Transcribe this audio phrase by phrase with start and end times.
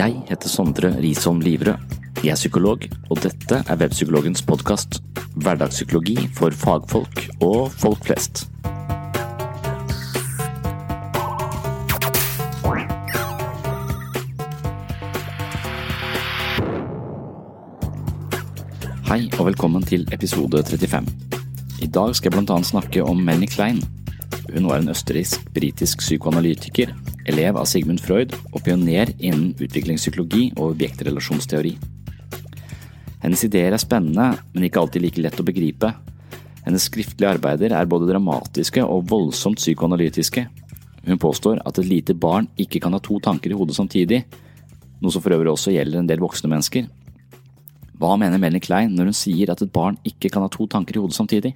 [0.00, 1.74] Jeg heter Sondre Risholm Livrød.
[2.24, 5.02] Jeg er psykolog, og dette er Webpsykologens podkast.
[5.36, 8.46] Hverdagspsykologi for fagfolk og folk flest.
[19.10, 21.12] Hei og velkommen til episode 35.
[21.84, 23.84] I dag skal jeg annet snakke om Melanie Klein.
[24.50, 26.90] Hun var en østerriksk-britisk psykoanalytiker,
[27.30, 31.76] elev av Sigmund Freud og pioner innen utviklingspsykologi og objektrelasjonsteori.
[33.22, 35.92] Hennes ideer er spennende, men ikke alltid like lett å begripe.
[36.64, 40.46] Hennes skriftlige arbeider er både dramatiske og voldsomt psykoanalytiske.
[41.06, 44.24] Hun påstår at et lite barn ikke kan ha to tanker i hodet samtidig,
[45.00, 46.90] noe som for øvrig også gjelder en del voksne mennesker.
[48.00, 50.96] Hva mener Melanie Klein når hun sier at et barn ikke kan ha to tanker
[50.96, 51.54] i hodet samtidig?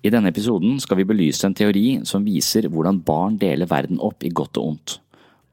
[0.00, 4.24] I denne episoden skal vi belyse en teori som viser hvordan barn deler verden opp
[4.24, 4.94] i godt og ondt.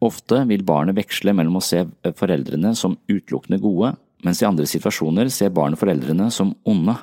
[0.08, 1.82] Ofte vil barnet veksle mellom å se
[2.16, 6.96] foreldrene som utelukkende gode, mens i andre situasjoner ser barnet foreldrene som onde.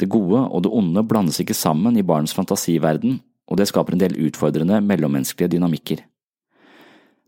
[0.00, 4.02] Det gode og det onde blandes ikke sammen i barnets fantasiverden, og det skaper en
[4.02, 6.02] del utfordrende mellommenneskelige dynamikker.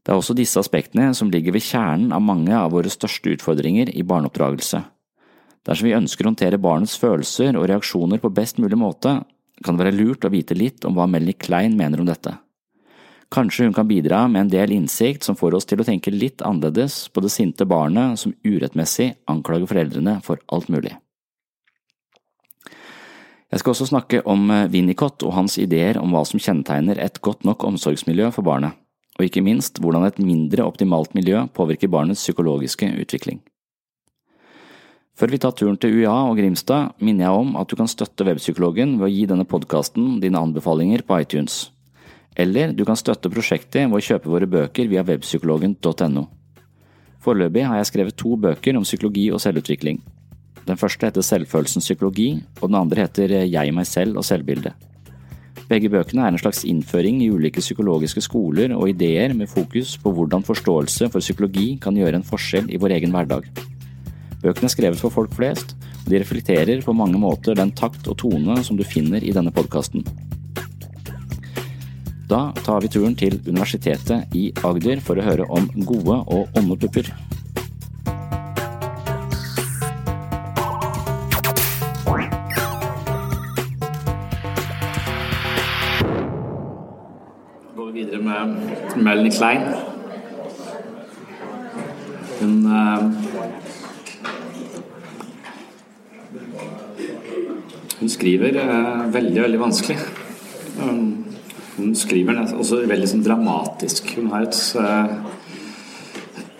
[0.03, 3.91] Det er også disse aspektene som ligger ved kjernen av mange av våre største utfordringer
[3.95, 4.83] i barneoppdragelse.
[5.67, 9.19] Dersom vi ønsker å håndtere barnets følelser og reaksjoner på best mulig måte,
[9.64, 12.36] kan det være lurt å vite litt om hva Melanie Klein mener om dette.
[13.34, 16.44] Kanskje hun kan bidra med en del innsikt som får oss til å tenke litt
[16.47, 20.94] annerledes på det sinte barnet som urettmessig anklager foreldrene for alt mulig.
[23.50, 27.47] Jeg skal også snakke om Winnicott og hans ideer om hva som kjennetegner et godt
[27.47, 28.75] nok omsorgsmiljø for barnet,
[29.19, 33.41] og ikke minst hvordan et mindre optimalt miljø påvirker barnets psykologiske utvikling.
[35.16, 38.25] Før vi tar turen til UiA og Grimstad, minner jeg om at du kan støtte
[38.28, 41.71] Webpsykologen ved å gi denne podkasten dine anbefalinger på iTunes.
[42.37, 46.27] Eller du kan støtte prosjektet ved å kjøpe våre bøker via webpsykologen.no.
[47.25, 50.03] Foreløpig har jeg skrevet to bøker om psykologi og selvutvikling.
[50.66, 54.75] Den første heter Selvfølelsens psykologi, og den andre heter Jeg, meg selv og selvbildet.
[55.71, 60.12] Begge bøkene er en slags innføring i ulike psykologiske skoler og ideer med fokus på
[60.12, 63.48] hvordan forståelse for psykologi kan gjøre en forskjell i vår egen hverdag.
[64.42, 65.74] Bøkene er skrevet for folk flest,
[66.04, 69.54] og de reflekterer på mange måter den takt og tone som du finner i denne
[69.54, 70.04] podkasten.
[72.26, 76.78] Da tar vi turen til Universitetet i Agder for å høre om gode og onde
[76.82, 77.12] pupper.
[87.76, 89.62] går vi videre med Melanie Klein.
[92.41, 93.25] Hun
[98.06, 99.97] Hun skriver er veldig, veldig vanskelig.
[101.75, 104.12] Hun skriver også veldig sånn dramatisk.
[104.15, 104.61] Hun har et,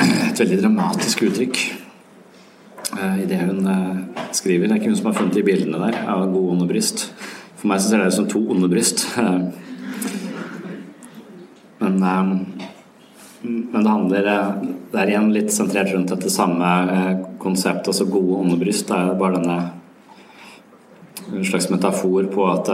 [0.03, 1.61] et veldig dramatisk uttrykk
[2.97, 3.63] i det hun
[4.35, 4.67] skriver.
[4.67, 7.07] Det er ikke hun som har funnet de bildene der av gode onde bryst.
[7.55, 9.07] For meg så ser det ut som to onde bryst.
[11.79, 12.03] Men,
[13.47, 14.29] men det handler
[14.91, 16.67] Det er igjen litt sentrert rundt dette samme
[17.39, 17.93] konseptet.
[17.93, 18.59] Altså gode onde.
[18.59, 19.86] Det er bare denne
[21.33, 22.69] en slags metafor på at,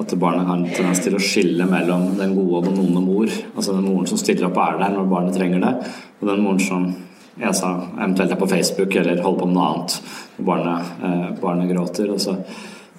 [0.00, 3.32] at barnet har en tendens til å skille mellom den gode og den onde mor.
[3.54, 5.74] Altså den moren som stiller opp og er der når barnet trenger det,
[6.20, 6.88] og den moren som
[7.34, 9.96] jeg sa, eventuelt er på Facebook eller holder på med noe annet
[10.36, 12.12] når barnet, eh, barnet gråter.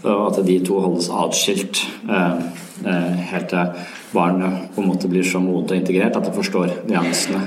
[0.05, 1.79] Og at de to holdes atskilt
[2.11, 2.41] eh,
[3.31, 7.41] helt til barnet på en måte blir så modent og integrert at det forstår nyansene.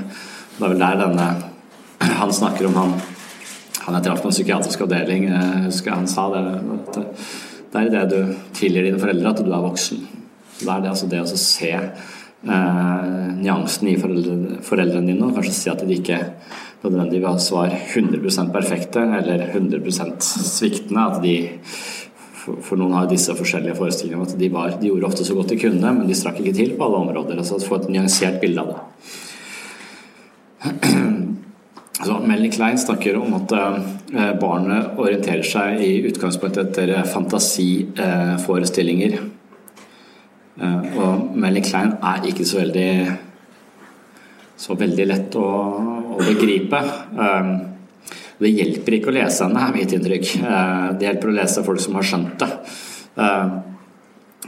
[0.57, 1.29] Det er vel der denne
[1.99, 2.93] Han snakker om han
[3.89, 6.43] han jeg traff på en psykiatrisk avdeling, jeg husker han sa det
[6.77, 6.99] at
[7.69, 9.99] det er det du tilgir dine foreldre, at du er voksen.
[10.59, 15.53] Det er det, altså det å se eh, nyansen i foreldre, foreldrene dine, og kanskje
[15.55, 16.19] si at de ikke
[16.81, 21.05] nødvendigvis var 100% perfekte eller 100% sviktende.
[21.05, 21.35] At de
[22.39, 25.53] for noen har disse forskjellige forestillingene om at de, var, de gjorde ofte så godt
[25.53, 27.37] de kunne, men de strakk ikke til på alle områder.
[27.37, 28.79] altså Få et nyansert bilde av det.
[31.99, 33.79] Så Altså, Melanie Klein snakker om at eh,
[34.39, 39.17] barnet orienterer seg i utgangspunktet etter fantasiforestillinger.
[40.61, 42.91] Eh, og Melanie Klein er ikke så veldig
[44.59, 45.47] så veldig lett å,
[46.15, 46.79] å begripe.
[47.19, 47.51] Eh,
[48.39, 50.27] det hjelper ikke å lese henne, er mitt inntrykk.
[50.39, 52.51] Eh, det hjelper å lese folk som har skjønt det.
[53.19, 53.47] Eh,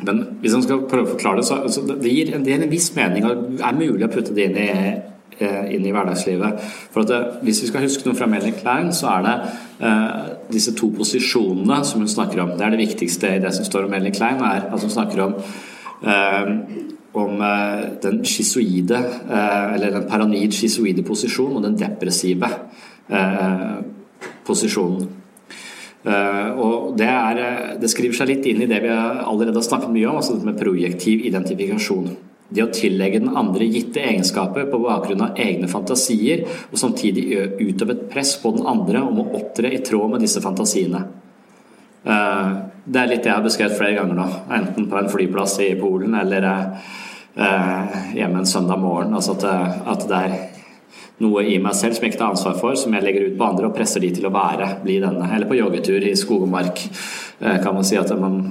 [0.07, 2.71] men hvis man skal prøve å forklare det, så, så det, gir, det gir en
[2.71, 6.59] viss mening og er mulig å putte det inn i Eh, inn i hverdagslivet.
[6.93, 9.35] For det, Hvis vi skal huske noe fra Melanie Klein, så er det
[9.87, 12.55] eh, disse to posisjonene som hun snakker om.
[12.57, 14.43] Det er det viktigste i det som står om Melanie Klein.
[14.43, 15.37] er at hun snakker om
[16.05, 16.51] eh,
[17.11, 18.97] om eh, den schizoide,
[19.31, 22.51] eh, eller den paranoid schizoide posisjonen og den depressive
[23.09, 23.81] eh,
[24.45, 25.09] posisjonen.
[26.01, 27.39] og det, er,
[27.77, 30.57] det, skriver seg litt inn i det vi allerede har snakket mye om, altså med
[30.57, 32.07] projektiv identifikasjon.
[32.51, 37.25] Det å tillegge den andre gitte egenskaper på bakgrunn av egne fantasier, og samtidig
[37.63, 41.05] utøve et press på den andre om å opptre i tråd med disse fantasiene.
[42.03, 42.51] Eh,
[42.83, 44.27] det er litt det jeg har beskrevet flere ganger nå,
[44.57, 49.13] enten på en flyplass i Polen eller eh, hjemme en søndag morgen.
[49.17, 50.37] Altså at, det er
[51.21, 53.45] noe i meg selv som jeg ikke tar ansvar for, som jeg legger ut på
[53.45, 55.29] andre og presser de til å være, bli denne.
[55.29, 56.81] Eller på joggetur i skog og mark,
[57.39, 58.41] eh, kan man si at man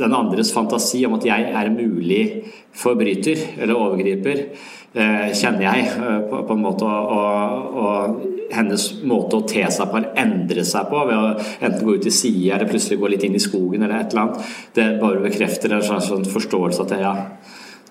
[0.00, 2.22] den andres fantasi om at jeg er mulig
[2.76, 4.44] forbryter eller overgriper,
[4.94, 6.86] eh, kjenner jeg eh, på, en måte.
[6.86, 8.20] Og, og,
[8.50, 11.26] hennes måte å te seg på eller endre seg på ved å
[11.62, 14.24] enten gå ut i sida eller plutselig gå litt inn i skogen eller et eller
[14.24, 17.12] annet, det bare bekrefter en sånn forståelse at ja,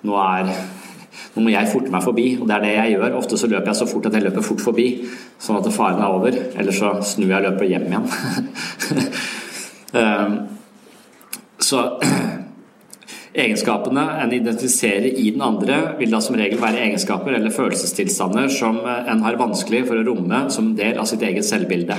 [0.04, 0.52] nå er
[1.30, 3.16] nå må jeg forte meg forbi, og det er det jeg gjør.
[3.22, 4.86] Ofte så løper jeg så fort at jeg løper fort forbi,
[5.40, 6.38] sånn at faren er over.
[6.58, 8.08] Eller så snur jeg og løper hjem igjen.
[9.94, 10.40] um,
[11.70, 11.82] Så
[13.44, 18.80] egenskapene en identifiserer i den andre, vil da som regel være egenskaper eller følelsestilstander som
[18.84, 21.98] en har vanskelig for å romme som del av sitt eget selvbilde.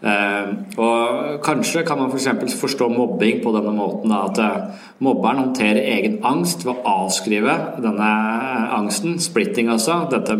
[0.00, 2.30] Eh, og Kanskje kan man f.eks.
[2.40, 7.56] For forstå mobbing på denne måten at eh, mobberen håndterer egen angst ved å avskrive
[7.84, 8.08] denne
[8.78, 9.18] angsten.
[9.20, 10.06] Splitting, altså.
[10.12, 10.38] Dette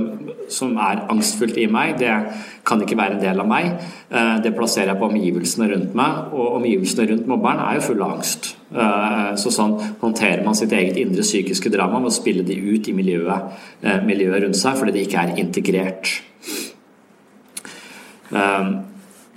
[0.52, 2.12] som er angstfullt i meg, det
[2.66, 3.70] kan ikke være en del av meg.
[4.10, 8.06] Eh, det plasserer jeg på omgivelsene rundt meg, og omgivelsene rundt mobberen er jo fulle
[8.06, 8.52] av angst.
[8.70, 12.90] Eh, så sånn håndterer man sitt eget indre psykiske drama ved å spille de ut
[12.90, 16.18] i miljøet, eh, miljøet rundt seg fordi de ikke er integrert.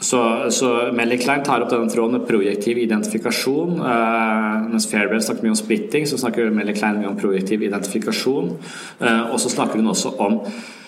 [0.03, 0.19] Så,
[0.51, 3.77] så Melly Klein tar opp denne tråden med projektiv identifikasjon.
[3.79, 8.51] Uh, mens Fairbairn snakker mye om splitting, så snakker Melly Klein mye om projektiv identifikasjon.
[8.99, 10.82] Uh, og så snakker hun også om Eh,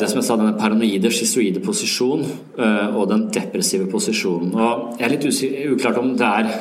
[0.00, 4.54] det som jeg sa, denne paranoide, schizoide posisjon eh, og den depressive posisjonen.
[4.56, 5.26] Og jeg er litt
[5.74, 6.52] uklart om det er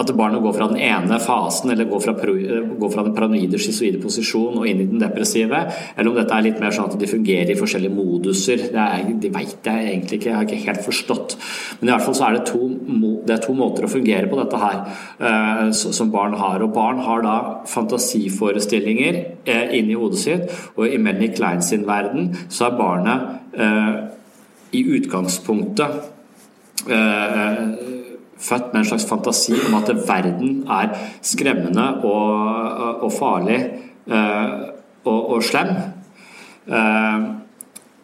[0.00, 4.00] at barnet går fra den ene fasen, eller går fra, går fra den paranoide, schizoide
[4.02, 5.60] posisjon og inn i den depressive,
[5.96, 8.66] eller om dette er litt mer sånn at de fungerer i forskjellige moduser.
[8.72, 11.36] Det, er, veit jeg egentlig ikke, jeg har ikke helt forstått.
[11.80, 12.62] Men i hvert fall så er det to,
[13.26, 14.78] det er to måter å fungere på dette her
[15.22, 16.64] uh, som barn har.
[16.64, 17.36] Og barn har da
[17.72, 23.18] fantasiforestillinger uh, inni hodet sitt, og i Melanie Klein sin verden så er barnet
[23.58, 23.94] uh,
[24.72, 26.08] i utgangspunktet
[28.42, 33.60] født med en slags fantasi om at verden er skremmende og, og farlig
[34.10, 34.50] eh,
[35.04, 35.70] og, og slem.
[36.66, 37.28] Eh,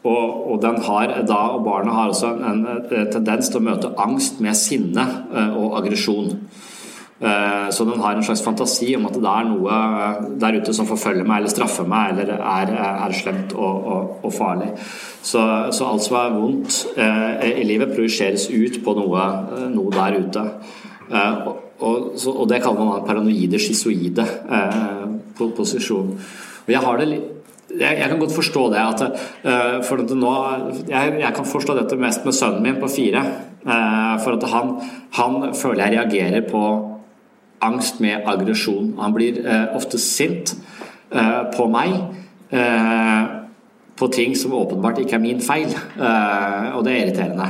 [0.09, 3.91] og, og, den har da, og barnet har også en, en tendens til å møte
[3.99, 5.05] angst med sinne
[5.35, 6.37] eh, og aggresjon.
[7.19, 9.79] Så den har en slags fantasi om at det er noe
[10.39, 14.35] der ute som forfølger meg eller straffer meg eller er, er slemt og, og, og
[14.37, 14.69] farlig.
[15.23, 15.43] Så,
[15.75, 19.25] så, alt som er vondt eh, i livet, projiseres ut på noe,
[19.57, 20.45] eh, noe der ute.
[21.11, 21.49] Eh,
[21.79, 25.03] og, og, det kaller man paranoide, schizoide eh,
[25.39, 26.15] posisjon.
[26.67, 27.35] Og jeg har det litt
[27.69, 28.81] jeg, jeg, kan godt forstå det.
[28.81, 29.03] At,
[29.45, 30.31] uh, for at nå,
[30.89, 33.21] jeg, jeg, kan forstå dette mest med sønnen min på fire.
[33.61, 34.71] Uh, for at han,
[35.19, 36.63] han, føler jeg reagerer på
[37.65, 38.95] angst med aggresjon.
[39.01, 40.57] Han blir eh, ofte sint
[41.09, 41.95] på meg
[43.99, 47.49] på ting som åpenbart ikke er min feil, eh, og det er irriterende.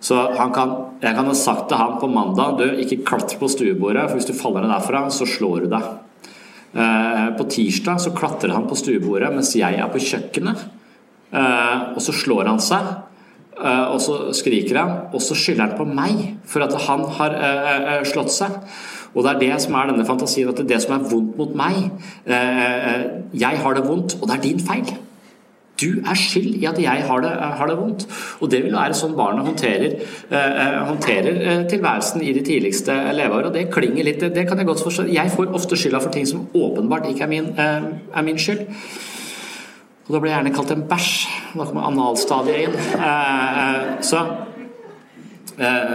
[0.00, 0.16] Så
[0.54, 4.16] kan, jeg kan ha sagt til han på mandag du, ikke klatre på stuebordet, for
[4.16, 5.88] hvis du faller ned derfra, så slår du deg.
[6.70, 10.62] Eh, på tirsdag så klatrer han på stuebordet mens jeg er på kjøkkenet,
[11.34, 12.90] eh, og så slår han seg.
[13.60, 17.34] Og så skriker han, og så skylder han på meg for at han har
[18.08, 18.54] slått seg.
[19.14, 21.38] Og det er det som er denne fantasien, at det er det som er vondt
[21.38, 21.90] mot meg
[23.34, 24.92] Jeg har det vondt, og det er din feil.
[25.80, 28.06] Du er skyld i at jeg har det, har det, vondt.
[28.40, 29.94] Og det vil være sånn barnet håndterer,
[30.28, 33.48] eh, håndterer eh, tilværelsen i de tidligste leveår.
[33.48, 35.06] Og det klinger litt, det kan jeg godt forstå.
[35.14, 38.66] Jeg får ofte skylda for ting som åpenbart ikke er min, eh, er min skyld.
[40.08, 41.12] Og da blir jeg gjerne kalt en bæsj.
[41.54, 42.76] Da kommer analstadiet inn.
[44.02, 44.20] Så,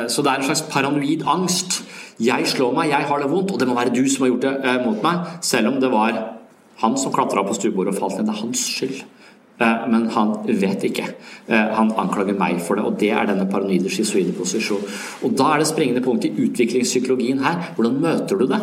[0.08, 1.82] så det er en slags paranoid angst.
[2.22, 4.46] Jeg slår meg, jeg har det vondt, og det må være du som har gjort
[4.48, 5.36] det mot meg.
[5.44, 6.22] Selv om det var
[6.80, 8.30] han som klatra på stuebordet og falt ned.
[8.30, 9.04] Det er hans skyld.
[9.56, 11.06] Eh, men han vet ikke.
[11.48, 14.90] Eh, han anklager meg for det, og det er denne paranoide schizoide posisjonen.
[15.24, 17.72] Og da er det springende punkt i utviklingspsykologien her.
[17.78, 18.62] Hvordan møter du det?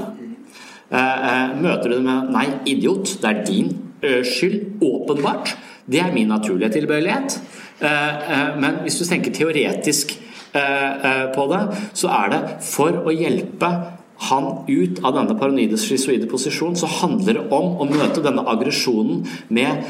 [0.93, 4.83] Eh, møter du det med 'nei, idiot, det er din skyld'?
[4.83, 5.57] Åpenbart.
[5.91, 7.41] Det er min naturlige tilbøyelighet.
[8.61, 10.13] Men hvis du tenker teoretisk
[10.53, 11.61] på det,
[11.97, 13.71] så er det for å hjelpe
[14.29, 19.25] han ut av denne paranoide schizoide posisjonen, så handler det om å møte denne aggresjonen
[19.49, 19.87] med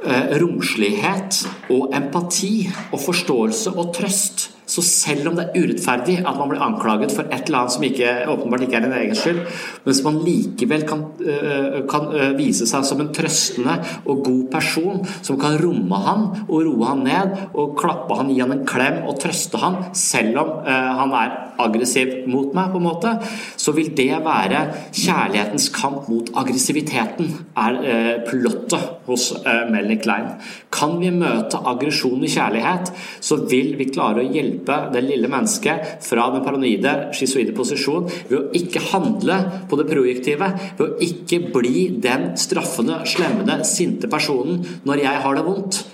[0.00, 4.46] Eh, romslighet og empati og forståelse og trøst.
[4.70, 7.86] Så selv om det er urettferdig at man blir anklaget for et eller annet som
[7.86, 9.40] ikke, åpenbart ikke er en egen skyld,
[9.86, 15.02] mens man likevel kan, eh, kan, eh, vise seg som en trøstende og god person
[15.22, 19.02] som kan romme han og roe han ned og klappe han, gi han en klem
[19.08, 23.12] og trøste han, selv om han er aggressiv mot meg, på en måte,
[23.60, 24.62] så vil det være
[24.96, 30.30] kjærlighetens kamp mot aggressiviteten, er plottet hos Melanie Klein.
[30.72, 35.28] Kan vi møte aggresjon i kjærlighet, så vil vi klare å hjelpe hjelpe det lille
[35.30, 40.98] mennesket fra den paranoide, schizoide posisjon ved å ikke handle på det projektive, ved å
[41.00, 45.84] ikke bli den straffende, slemmende, sinte personen når jeg har det vondt.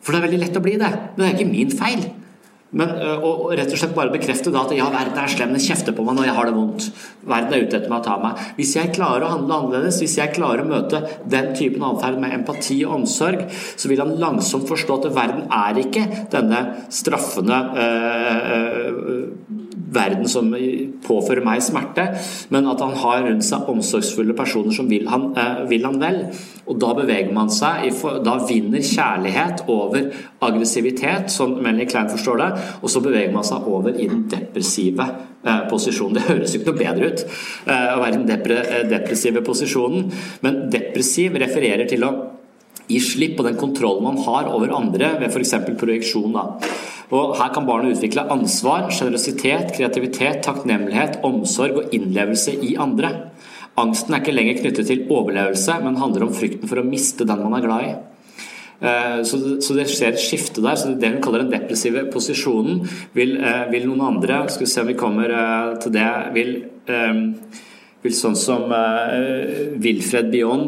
[0.00, 2.04] For det er veldig lett å bli det, men det er ikke min feil.
[2.70, 2.92] Men,
[3.26, 6.04] og rett og slett bare bekrefte da at ja, verden er slem, den kjefter på
[6.06, 6.86] meg når jeg har det vondt.
[7.26, 8.44] Verden er ute etter meg å ta meg.
[8.58, 12.36] Hvis jeg klarer å handle annerledes, hvis jeg klarer å møte den typen atferd med
[12.38, 16.62] empati og omsorg, så vil han langsomt forstå at verden er ikke denne
[16.94, 19.59] straffende øh, øh,
[19.90, 20.50] verden som
[21.04, 22.06] påfører meg smerte,
[22.54, 26.20] men at han har rundt seg omsorgsfulle personer som vil han, eh, vil han vel.
[26.70, 27.90] Og da beveger man seg,
[28.24, 32.50] da vinner kjærlighet over aggressivitet, sånn Melanie Klein forstår det,
[32.82, 35.06] og så beveger man seg over i den depressive
[35.44, 36.14] eh, posisjonen.
[36.14, 37.24] Det høres jo ikke noe bedre ut
[37.66, 42.14] eh, å være i den depressive posisjonen, men depressiv refererer til å
[42.90, 45.54] gi slipp på den kontrollen man har over andre ved f.eks.
[45.80, 46.34] projeksjon.
[46.34, 46.44] Da.
[47.14, 53.14] Og Her kan barnet utvikle ansvar, sjenerøsitet, kreativitet, takknemlighet, omsorg og innlevelse i andre.
[53.80, 57.42] Angsten er ikke lenger knyttet til overlevelse, men handler om frykten for å miste den
[57.42, 57.92] man er glad i.
[58.80, 60.76] Eh, så det skjer et skifte der.
[60.76, 64.80] så Det hun kaller den depressive posisjonen, vil, eh, vil noen andre Skal vi se
[64.80, 66.64] om vi kommer eh, til det vil,
[68.00, 68.70] vil sånn som
[69.84, 70.62] Wilfred Bion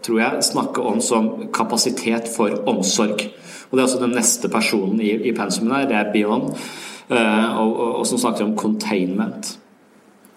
[0.00, 3.26] tror jeg snakke om som kapasitet for omsorg.
[3.72, 7.60] Og Det er også den neste personen i, i pensumet der, det er Bion, uh,
[7.62, 9.54] og, og, og, som snakker om containment.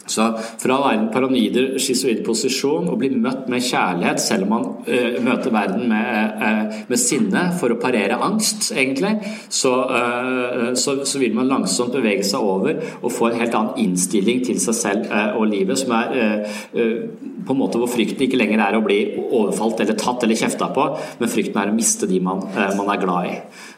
[0.05, 0.25] Så
[0.62, 4.65] fra å være en paranoid, schizoid posisjon og bli møtt med kjærlighet, selv om man
[4.85, 9.15] uh, møter verden med, uh, med, sinne for å parere angst, egentlig,
[9.50, 13.81] så, uh, så, så, vil man langsomt bevege seg over og få en helt annen
[13.81, 16.43] innstilling til seg selv og livet, som er
[16.75, 20.69] på en måte hvor frykten ikke lenger er å bli overfalt eller tatt eller kjefta
[20.75, 20.85] på,
[21.21, 22.43] men frykten er å miste de man,
[22.77, 23.33] man er glad i.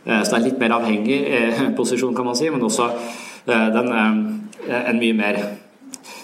[0.07, 1.21] Så det er litt mer avhengig
[1.77, 2.89] posisjon, kan man si, men også
[3.47, 3.93] den,
[4.67, 5.41] en mye mer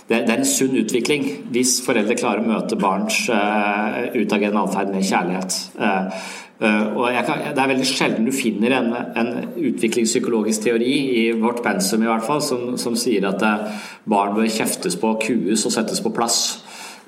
[0.10, 5.06] det, er en sunn utvikling hvis foreldre klarer å møte barns uh, utagerende atferd med
[5.08, 5.60] kjærlighet.
[5.80, 6.34] Uh,
[6.64, 10.94] og kan, Det er veldig sjelden du finner en, en utviklingspsykologisk teori,
[11.24, 13.44] i vårt pensum i hvert fall, som, som sier at
[14.08, 16.38] barn bør kjeftes på, kues og settes på plass.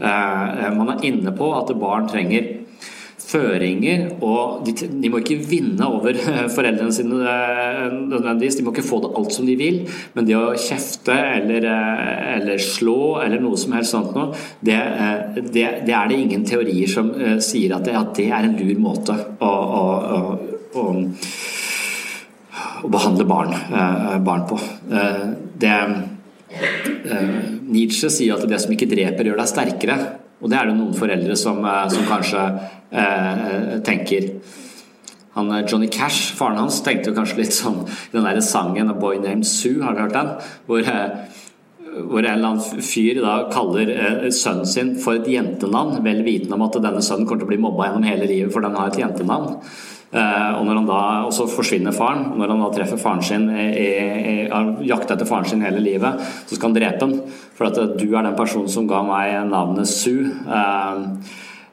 [0.02, 2.65] man er inne på at barn trenger
[3.26, 6.18] føringer, og de, de, må ikke vinne over
[6.56, 8.60] foreldrene sine eh, nødvendigvis.
[8.60, 9.82] De må ikke få det alt som de vil,
[10.16, 14.32] men det å kjefte eller, eh, eller slå eller noe som helst sånt noe,
[14.66, 17.12] det, eh, det, det, er det ingen teorier som
[17.44, 19.86] sier at det, at det er en lur måte å, å,
[20.76, 20.84] å,
[22.86, 23.56] å behandle barn,
[24.26, 24.60] barn på.
[25.56, 25.74] Det,
[27.66, 29.98] Nietzsche sier at det som ikke dreper, gjør deg sterkere.
[30.42, 32.46] Og det er det noen foreldre som, eh, som kanskje
[32.92, 34.32] eh, tenker.
[35.36, 37.82] Han, eh, Johnny Cash, faren hans, tenkte jo kanskje litt sånn
[38.14, 40.30] den der sangen 'A Boy Named Sue', har du hørt den?
[40.66, 41.10] Hvor, eh,
[42.08, 46.54] hvor en eller annen fyr da kaller eh, sønnen sin for et jentenavn, vel vitende
[46.54, 48.88] om at denne sønnen kommer til å bli mobba gjennom hele livet for den har
[48.88, 49.60] et jentenavn.
[50.12, 52.28] Eh, og når han da, og så forsvinner faren.
[52.32, 56.56] og Når han da treffer faren sin, har jakta etter faren sin hele livet, så
[56.56, 57.18] skal han drepe ham.
[57.56, 60.32] For at du er den personen som ga meg navnet Sue.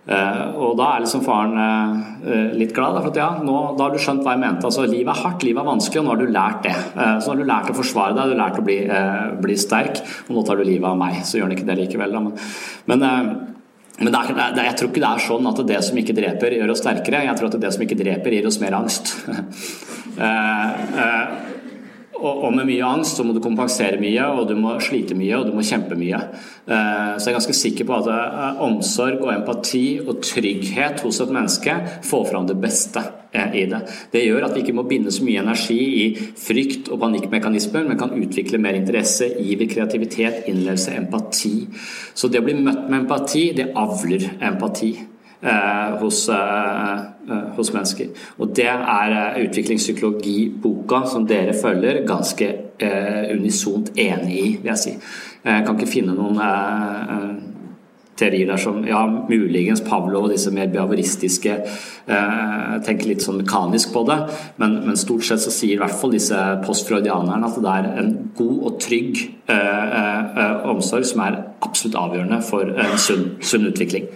[0.03, 3.93] Uh, og da er liksom faren uh, litt glad, for at ja, nå, da har
[3.95, 4.67] du skjønt hva jeg mente.
[4.67, 6.75] altså Livet er hardt, livet er vanskelig, og nå har du lært det.
[6.97, 8.79] Uh, så har du lært å forsvare deg, du har lært å bli,
[9.45, 11.21] bli, sterk, og nå tar du livet av meg.
[11.23, 12.25] Så gjør han ikke det likevel, da.
[12.27, 13.07] Men, men
[14.01, 16.81] men er, jeg tror ikke det er sånn at det som ikke dreper, gjør oss
[16.83, 17.25] sterkere.
[17.27, 19.13] Jeg tror at det som ikke dreper, gir oss mer angst.
[19.29, 19.43] uh,
[20.23, 21.35] eh,
[22.23, 25.49] og, med mye angst så må du kompensere mye, og du må slite mye, og
[25.49, 26.21] du må kjempe mye.
[26.67, 31.21] Eh, så jeg er ganske sikker på at eh, omsorg og empati og trygghet hos
[31.25, 31.77] et menneske
[32.09, 33.83] får fram det beste eh, i det.
[34.15, 38.01] Det gjør at vi ikke må binde så mye energi i frykt og panikkmekanismer, men
[38.01, 41.57] kan utvikle mer interesse, iver, kreativitet, innlevelse, empati.
[42.15, 44.95] Så det å bli møtt med empati, det avler empati.
[45.43, 46.93] Eh, hos, eh,
[47.31, 48.07] eh, hos, mennesker.
[48.39, 52.53] Og det er utviklingspsykologiboka som dere følger, ganske
[53.33, 54.93] unisont enig i, vil jeg si.
[55.45, 56.39] Jeg kan ikke finne noen
[58.19, 63.93] teorier der som ja, muligens Pavlov og disse mer behavoristiske eh, tenker litt sånn mekanisk
[63.95, 64.19] på det,
[64.63, 68.13] men, men, stort sett så sier i hvert fall disse postfreudianerne at det er en
[68.39, 74.11] god og trygg eh, eh, omsorg som er absolutt avgjørende for en sunn, sunn utvikling.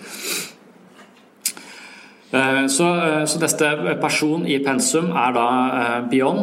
[2.30, 5.46] Eh, så, eh, så neste person i pensum er da
[5.78, 6.42] eh, Bion.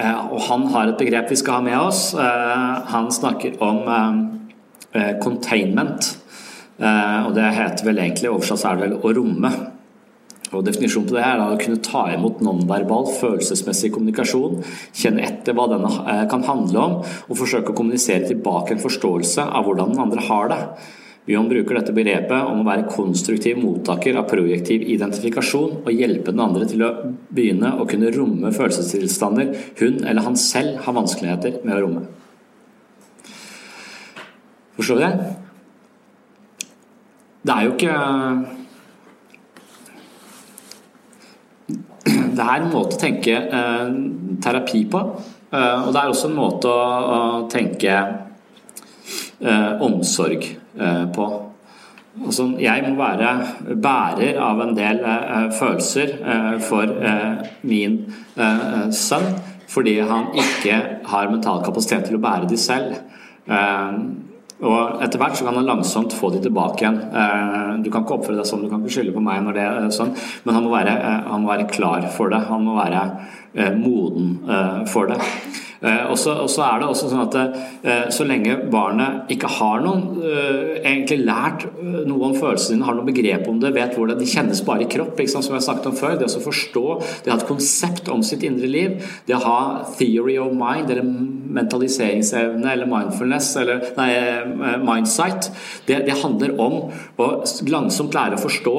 [0.00, 2.14] Og han har et begrep vi skal ha med oss.
[2.16, 3.82] Han snakker om
[5.20, 6.06] containment.
[6.80, 9.50] Og det heter vel egentlig oversatt er det vel å romme.
[10.54, 14.62] Og Definisjonen på det er å kunne ta imot nonverbal følelsesmessig kommunikasjon,
[14.96, 19.68] kjenne etter hva denne kan handle om, og forsøke å kommunisere tilbake en forståelse av
[19.68, 20.62] hvordan den andre har det.
[21.28, 26.40] Bjørn bruker dette begrepet om å være konstruktiv mottaker av projektiv identifikasjon og hjelpe den
[26.40, 26.94] andre til å
[27.28, 32.06] begynne å kunne romme følelsestilstander hun eller han selv har vanskeligheter med å romme.
[34.78, 35.12] Forstår du det?
[37.44, 37.94] Det er jo ikke
[42.30, 43.88] Det er en måte å tenke eh,
[44.40, 45.00] terapi på,
[45.52, 47.18] eh, og det er også en måte å, å
[47.52, 47.96] tenke
[49.44, 50.46] eh, omsorg
[51.14, 51.28] på.
[52.18, 56.90] Altså, jeg må være bærer av en del eh, følelser eh, for
[57.62, 58.00] min
[58.96, 59.28] sønn,
[59.70, 62.96] fordi han ikke har mental kapasitet til å bære de selv.
[64.60, 66.98] Og etter hvert så kan han langsomt få de tilbake igjen.
[67.84, 69.94] Du kan ikke oppføre deg sånn, du kan ikke skylde på meg når det er
[69.94, 70.10] sånn,
[70.44, 70.96] men han må være,
[71.28, 72.42] han må være klar for det.
[72.50, 73.04] Han må være
[73.78, 74.34] moden
[74.90, 75.20] for det.
[75.80, 80.20] Eh, og så, er det også sånn at eh, så lenge barnet ikke har noen
[80.20, 84.18] eh, egentlig lært noe om følelsene sine, har noe begrep om det, vet hvor det
[84.20, 86.18] de kjennes bare i kropp, som jeg snakket om før.
[86.20, 86.84] Det å forstå,
[87.24, 89.60] det å ha et konsept om sitt indre liv, det å ha
[89.96, 91.06] theory of mind, eller
[91.60, 94.10] mentaliseringsevne, eller mindfulness, eller nei,
[94.84, 95.48] mindsight,
[95.88, 96.82] det, det handler om
[97.20, 97.30] å
[97.72, 98.76] langsomt lære å forstå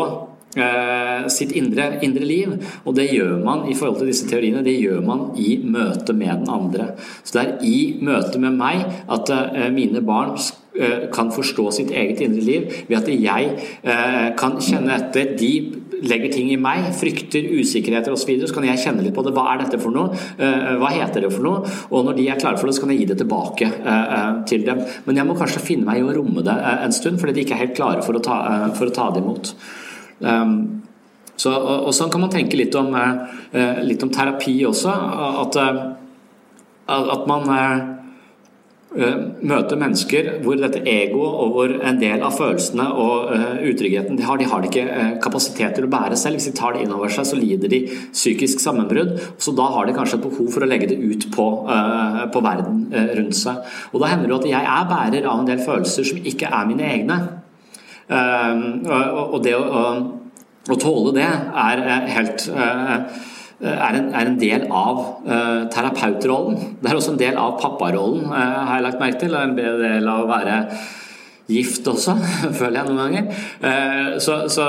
[1.32, 2.56] sitt indre, indre, liv.
[2.86, 6.44] Og det gjør man i forhold til disse teoriene, det gjør man i møte med
[6.44, 6.92] den andre.
[7.24, 10.34] Så det er i møte med meg at eh, mine barn
[10.76, 15.36] eh, kan forstå sitt eget indre liv ved at jeg kan kjenne etter.
[15.40, 15.52] De
[16.02, 18.24] legger ting i meg, frykter, usikkerheter osv.
[18.24, 19.36] Så, videre, så kan jeg kjenne litt på det.
[19.36, 20.16] Hva er dette for noe?
[20.82, 21.62] Hva heter det for noe?
[21.92, 23.70] Og når de er klare for det, så kan jeg gi det tilbake
[24.50, 24.82] til dem.
[25.06, 27.58] Men jeg må kanskje finne meg i å romme det en stund, fordi de ikke
[27.60, 28.42] er helt klare for å ta,
[28.74, 29.54] for å ta det imot.
[30.22, 30.84] Um,
[31.36, 34.94] så, og, og, sånn kan man tenke litt om, uh, litt om terapi også.
[35.42, 37.82] At, uh, at man uh,
[38.92, 43.30] møter mennesker hvor dette egoet og hvor en del av følelsene og
[43.64, 46.36] utryggheten de har, de har ikke kapasitet til å bære selv.
[46.36, 49.16] Hvis de tar det innover seg, så lider de psykisk sammenbrudd.
[49.40, 51.48] Så da har de kanskje et behov for å legge det ut på,
[52.36, 52.84] på verden
[53.16, 53.64] rundt seg.
[53.96, 56.70] Og da hender det at jeg er bærer av en del følelser som ikke er
[56.74, 57.22] mine egne.
[58.12, 58.64] Ehm,
[59.32, 59.84] og det å,
[60.68, 62.96] å tåle det er eh, helt eh,
[63.62, 66.56] er en, er en, del av uh, terapeutrollen.
[66.82, 69.36] Det er også en del av papparollen, uh, har jeg lagt merke til.
[69.36, 70.56] Det er en del av å være
[71.52, 72.16] gift også,
[72.60, 73.44] føler jeg noen ganger.
[73.68, 74.68] Eh, så, så,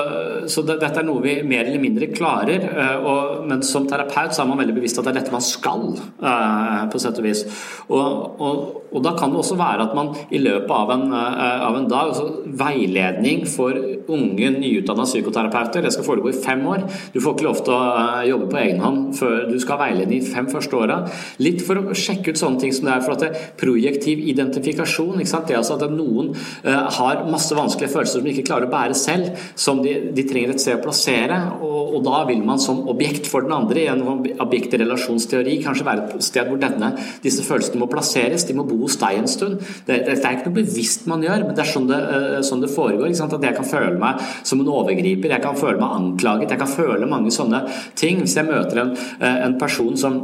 [0.50, 2.66] så dette er noe vi mer eller mindre klarer.
[2.72, 5.44] Eh, og, men som terapeut så er man veldig bevisst at det er dette man
[5.44, 5.88] skal,
[6.22, 7.44] eh, på sett og vis.
[7.88, 11.76] Og, og, og da kan det også være at man i løpet av en, av
[11.78, 12.28] en dag altså
[12.62, 13.76] Veiledning for
[14.12, 16.84] unge, nyutdanna psykoterapeuter, det skal foregå i fem år.
[17.14, 20.20] Du får ikke lov til å jobbe på egen hånd før du skal ha veiledning
[20.22, 20.98] de fem første åra.
[21.42, 24.20] Litt for å sjekke ut sånne ting som det er for at det er projektiv
[24.32, 25.22] identifikasjon.
[25.22, 28.72] Det er altså at noen Eh, har masse vanskelige følelser som de ikke klarer å
[28.72, 31.38] bære selv, som de, de trenger et sted å plassere.
[31.60, 34.04] Og, og, da vil man som objekt for den andre, i en
[34.42, 36.92] objektrelasjonsteori, kanskje være et sted hvor denne,
[37.24, 38.46] disse følelsene må plasseres.
[38.48, 39.62] De må bo hos deg en stund.
[39.86, 42.64] Det, det, er ikke noe bevisst man gjør, men det er sånn det, eh, sånn
[42.64, 43.12] det foregår.
[43.12, 46.70] At jeg kan føle meg som en overgriper, jeg kan føle meg anklaget, jeg kan
[46.70, 47.64] føle mange sånne
[47.98, 48.22] ting.
[48.24, 50.22] Hvis jeg møter en, eh, en person som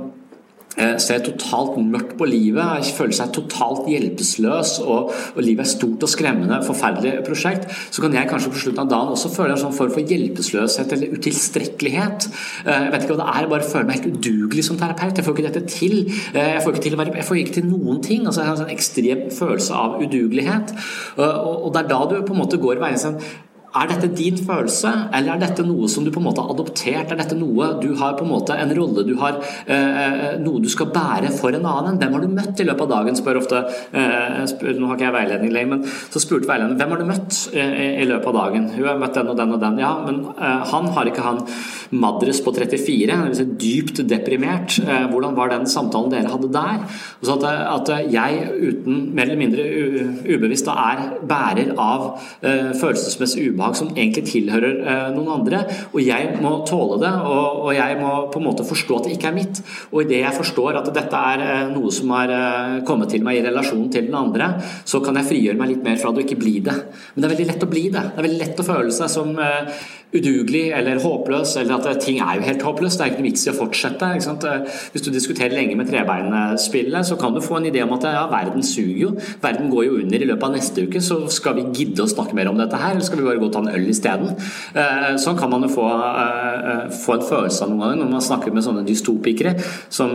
[0.78, 6.04] Eh, ser totalt mørkt på livet, føler seg totalt hjelpeløs, og, og, livet er stort
[6.06, 9.62] og skremmende, forferdelig prosjekt, så kan jeg kanskje på slutten av dagen også føle en
[9.64, 12.28] sånn form for hjelpeløshet eller utilstrekkelighet.
[12.62, 15.18] Eh, jeg vet ikke hva det er, jeg bare føler meg helt udugelig som terapeut.
[15.18, 15.98] Jeg får ikke dette til.
[16.30, 18.28] Eh, jeg får ikke til, jeg får ikke til noen ting.
[18.28, 20.74] Altså, en sånn ekstrem følelse av udugelighet.
[21.18, 23.18] Og, det er da du på en måte går veien sånn
[23.76, 27.10] er dette din følelse, eller er dette noe som du på en måte har adoptert?
[27.12, 30.62] Er dette noe du har på en måte en rolle du har eh, eh Noe
[30.62, 31.98] du skal bære for en annen?
[32.00, 33.16] Hvem har du møtt i løpet av dagen?
[33.18, 33.60] spør ofte
[33.92, 37.08] eh, spør, Nå har ikke jeg veiledning lenger, men så spurte veilederen hvem har du
[37.10, 38.70] møtt eh, i løpet av dagen?
[38.72, 39.82] Hun har møtt den og den og den.
[39.84, 41.42] Ja, men eh, han har ikke han
[41.90, 44.78] Madres på 34, si dypt deprimert.
[44.80, 46.88] Eh, hvordan var den samtalen dere hadde der?
[47.20, 47.44] Så at,
[47.76, 49.68] at jeg uten mer eller mindre
[50.24, 55.62] ubevisst da er bærer av følelsesmessig ubehag ubehag som egentlig tilhører eh, noen andre.
[55.92, 59.16] Og jeg må tåle det, og, og, jeg må på en måte forstå at det
[59.18, 59.62] ikke er mitt.
[59.90, 63.40] Og idet jeg forstår at dette er eh, noe som har eh, kommet til meg
[63.40, 64.52] i relasjon til den andre,
[64.88, 66.76] så kan jeg frigjøre meg litt mer fra det og ikke bli det.
[67.14, 68.04] Men det er veldig lett å bli det.
[68.12, 69.34] Det er veldig lett å føle seg som
[70.08, 72.98] udugelig eller håpløs, eller at ting er jo helt håpløst.
[72.98, 74.08] Det er ikke noe vits i å fortsette.
[74.94, 78.24] Hvis du diskuterer lenge med trebeinspillet, så kan du få en idé om at ja,
[78.30, 79.10] verden suger jo.
[79.42, 82.36] Verden går jo under i løpet av neste uke, så skal vi gidde å snakke
[82.38, 84.34] mer om dette her, eller skal vi bare gå og ta en øl isteden?
[84.74, 88.12] Eh, sånn kan man jo få, eh, eh, få, en følelse av noen ganger når
[88.12, 89.56] man snakker med sånne dystopikere
[89.88, 90.14] som,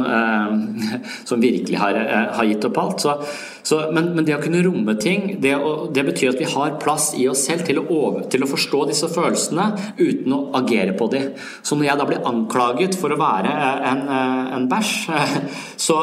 [1.30, 2.00] som virkelig har,
[2.38, 3.04] har, gitt opp alt.
[3.04, 3.17] Så,
[3.63, 5.54] så, men, men, det å kunne romme ting, det,
[5.95, 8.82] det, betyr at vi har plass i oss selv til å, over, til å forstå
[8.89, 11.30] disse følelsene uten å agere på dem.
[11.63, 15.38] Så når jeg da blir anklaget for å være eh, en, eh, en bæsj, eh,
[15.80, 15.97] så,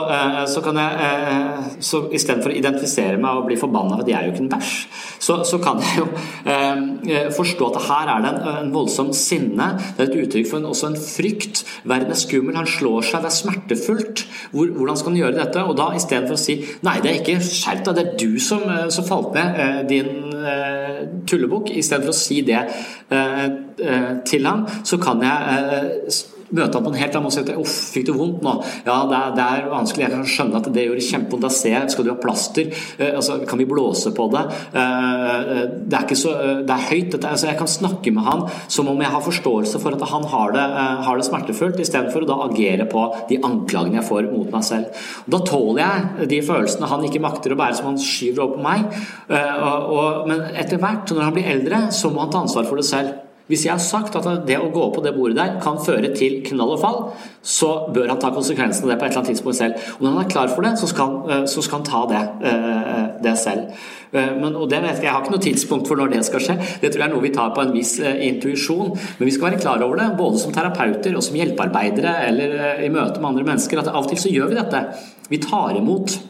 [0.48, 4.26] så, kan jeg så Istedenfor å identifisere meg og bli forbanna for at jeg er
[4.26, 4.72] jo ikke en bæsj,
[5.20, 9.66] så, så, kan jeg jo forstå at her er det en, en, voldsom sinne.
[9.96, 11.62] Det er et uttrykk for en, også en frykt.
[11.88, 14.24] Verden er skummel, han slår seg, det er smertefullt.
[14.54, 15.64] Hvor, hvordan skal han gjøre dette?
[15.66, 18.62] Og da istedenfor å si nei, det er ikke skjerp deg, det er du som,
[18.94, 22.62] som falt ned, eh, din eh, tullebukk, istedenfor å si det.
[23.10, 23.48] Eh,
[23.80, 26.12] Eh, til ham, så kan jeg eh,
[26.56, 28.54] møte ham på en helt annen måte og si at uff, fikk du vondt nå?
[28.86, 30.06] Ja, det er, det er, vanskelig.
[30.06, 31.46] Jeg kan skjønne at det gjorde kjempevondt.
[31.46, 32.72] Da ser jeg, skal du ha plaster?
[32.98, 34.44] Eh, altså, kan vi blåse på det?
[34.74, 36.34] Eh, det er ikke så
[36.66, 37.10] Det er høyt.
[37.14, 40.26] Dette, altså, jeg kan snakke med han som om jeg har forståelse for at han
[40.34, 44.30] har det, eh, har det smertefullt, istedenfor å da agere på de anklagene jeg får
[44.32, 45.00] mot meg selv.
[45.30, 48.66] Da tåler jeg de følelsene han ikke makter å bære, som han skyver over på
[48.66, 49.00] meg.
[49.30, 52.68] Eh, og, og, men etter hvert, når han blir eldre, så må han ta ansvar
[52.68, 53.29] for det selv.
[53.50, 56.36] Hvis jeg har sagt at det å gå på det bordet der kan føre til
[56.46, 56.98] knall og fall,
[57.42, 59.88] så bør han ta konsekvensen av det på et eller annet tidspunkt selv.
[59.96, 62.20] Og når han er klar for det, så skal, eh, så skal han ta det,
[62.46, 63.72] eh, det selv.
[64.12, 66.44] Eh, men, og det vet jeg, jeg har ikke noe tidspunkt for når det skal
[66.44, 66.56] skje.
[66.78, 68.92] Det tror jeg er noe vi tar på en viss intuisjon.
[69.18, 72.92] Men vi skal være klar over det, både som terapeuter og som hjelpearbeidere eller i
[72.92, 74.84] møte med andre mennesker, at av og til så gjør vi dette.
[75.28, 76.20] Vi tar imot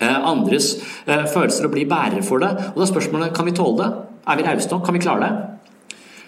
[0.00, 2.52] andres følelser og blir bærere for det.
[2.72, 3.92] Og da er spørsmålet kan vi tåle det.
[4.26, 4.84] Er vi rause nok?
[4.84, 5.55] Kan vi klare det?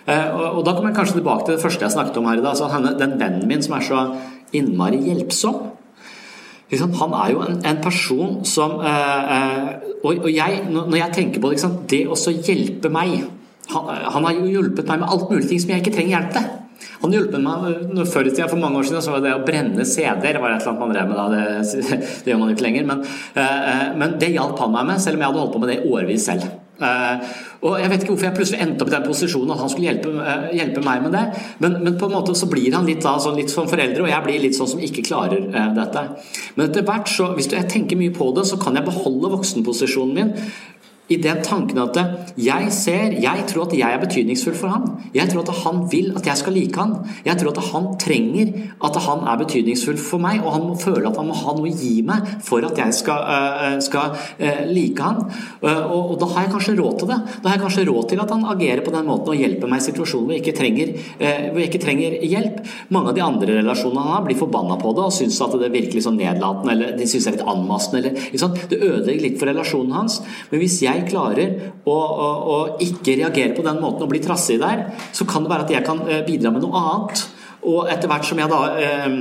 [0.09, 2.45] Eh, og, da kommer jeg kanskje tilbake til det første jeg snakket om her i
[2.45, 2.55] dag.
[2.55, 4.05] Altså, den vennen min som er så
[4.57, 5.67] innmari hjelpsom.
[6.69, 9.69] Han er jo en, person som eh, eh,
[10.05, 13.23] Og, jeg, når jeg tenker på det, det å hjelpe meg
[13.69, 16.47] han, har jo hjulpet meg med alt mulig ting som jeg ikke trenger hjelp til.
[17.03, 19.85] Han hjulpet meg Før i tida, for mange år siden, så var det å brenne
[19.85, 21.27] CD-er var et eller annet man drev med da.
[21.35, 22.87] Det, det gjør man ikke lenger.
[22.89, 23.05] Men,
[24.01, 26.31] men det hjalp han meg med, selv om jeg hadde holdt på med det årevis
[26.31, 26.49] selv.
[27.59, 29.89] Og Jeg vet ikke hvorfor jeg plutselig endte opp i den posisjonen at han skulle
[29.89, 31.25] hjelpe, uh, hjelpe meg med det,
[31.59, 34.13] men, men, på en måte så blir han litt, da, sånn, litt som foreldre, og
[34.13, 36.05] jeg blir litt sånn som ikke klarer eh, dette.
[36.55, 40.15] Men etter hvert, så, hvis jeg tenker mye på det, så kan jeg beholde voksenposisjonen
[40.15, 40.33] min
[41.09, 41.97] i den tanken at
[42.37, 44.85] jeg ser, jeg tror at jeg er betydningsfull for han.
[45.15, 46.95] Jeg tror at han vil at jeg skal like han.
[47.25, 48.51] Jeg tror at han trenger
[48.85, 51.71] at han er betydningsfull for meg, og han må føle at han må ha noe
[51.71, 55.23] å gi meg for at jeg skal, uh, skal uh, like han.
[55.63, 57.19] Og, og, da har jeg kanskje råd til det.
[57.39, 59.83] Da har jeg kanskje råd til at han agerer på den måten og hjelper meg
[59.83, 62.59] i situasjoner hvor jeg ikke trenger, hvor jeg ikke trenger hjelp.
[62.93, 65.69] Mange av de andre relasjonene han har, blir forbanna på det og syns at det
[65.69, 68.03] er virkelig sånn nedlatende eller de synes det er litt anmassende.
[68.03, 70.19] Eller, det ødelegger litt for relasjonen hans.
[70.51, 71.57] Men hvis jeg jeg klarer
[71.89, 75.53] å, å, å, ikke reagere på den måten og bli trassig der, så kan det
[75.53, 77.27] være at jeg kan eh, bidra med noe annet.
[77.69, 79.17] Og etter hvert som jeg da eh,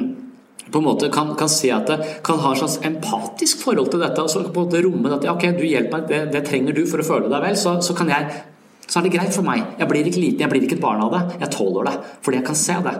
[0.68, 4.04] på en måte kan, kan, se at det kan ha en slags empatisk forhold til
[4.04, 6.76] dette, og så på en måte romme at ok, du hjelper meg, det, det trenger
[6.76, 8.28] du for å føle deg vel, så, så kan jeg
[8.88, 9.64] så er det greit for meg.
[9.80, 11.24] Jeg blir ikke liten, jeg blir ikke et barn av det.
[11.42, 12.94] Jeg tåler det, fordi jeg kan se det.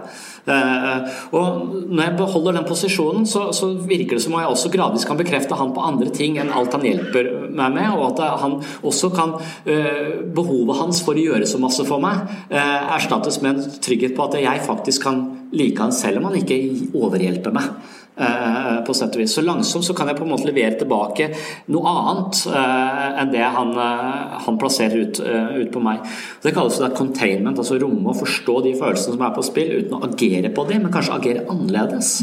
[0.52, 4.72] Eh, og når jeg beholder den posisjonen, så, så virker det som om jeg også
[4.74, 8.42] gradvis kan bekrefte han på andre ting enn alt han hjelper meg med, og at
[8.44, 13.40] han også kan eh, Behovet hans for å gjøre så masse for meg eh, erstattes
[13.42, 15.24] med en trygghet på at jeg faktisk kan
[15.56, 16.60] like han selv om han ikke
[16.98, 17.72] overhjelper meg.
[18.18, 19.34] Uh, på sett og vis.
[19.36, 21.28] Så langsomt så kan jeg på en måte levere tilbake
[21.70, 26.02] noe annet uh, enn det han, uh, han plasserer ut, ut, på meg.
[26.42, 30.00] Det kalles det containment, altså romme å forstå de følelsene som er på spill, uten
[30.00, 32.16] å agere på dem, men kanskje agere annerledes.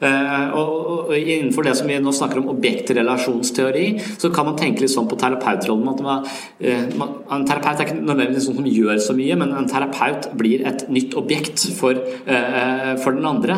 [0.00, 3.86] Eh, og, innenfor det som vi nå snakker om objektrelasjonsteori,
[4.18, 5.88] så kan man tenke litt sånn på terapeutrollen.
[5.88, 6.26] at man,
[6.60, 10.36] eh, man, En terapeut er ikke nødvendigvis noen som gjør så mye, men en terapeut
[10.36, 13.54] blir et nytt objekt for, eh, for den andre,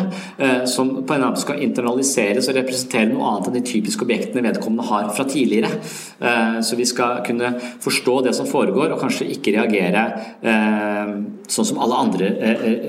[0.67, 4.85] som på en måte skal internaliseres og representere noe annet enn de typiske objektene vedkommende
[4.85, 5.71] har fra tidligere.
[6.63, 10.15] Så vi skal kunne forstå det som foregår, og kanskje ikke reagere
[11.49, 12.31] sånn som alle andre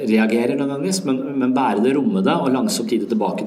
[0.08, 3.47] reagerer nødvendigvis, men, men bære det, romme det og langsomt gi det tilbake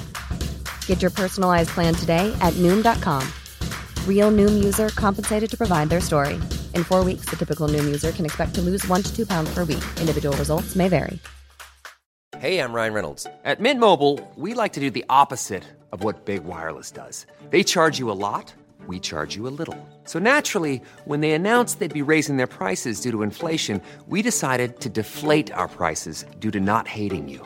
[0.85, 3.27] Get your personalized plan today at noom.com.
[4.07, 6.35] Real noom user compensated to provide their story.
[6.75, 9.51] In four weeks, the typical noom user can expect to lose one to two pounds
[9.53, 9.83] per week.
[9.99, 11.17] Individual results may vary.
[12.41, 13.27] Hey, I'm Ryan Reynolds.
[13.43, 17.27] At Mint Mobile, we like to do the opposite of what Big Wireless does.
[17.51, 18.51] They charge you a lot,
[18.87, 19.77] we charge you a little.
[20.05, 24.79] So naturally, when they announced they'd be raising their prices due to inflation, we decided
[24.79, 27.45] to deflate our prices due to not hating you.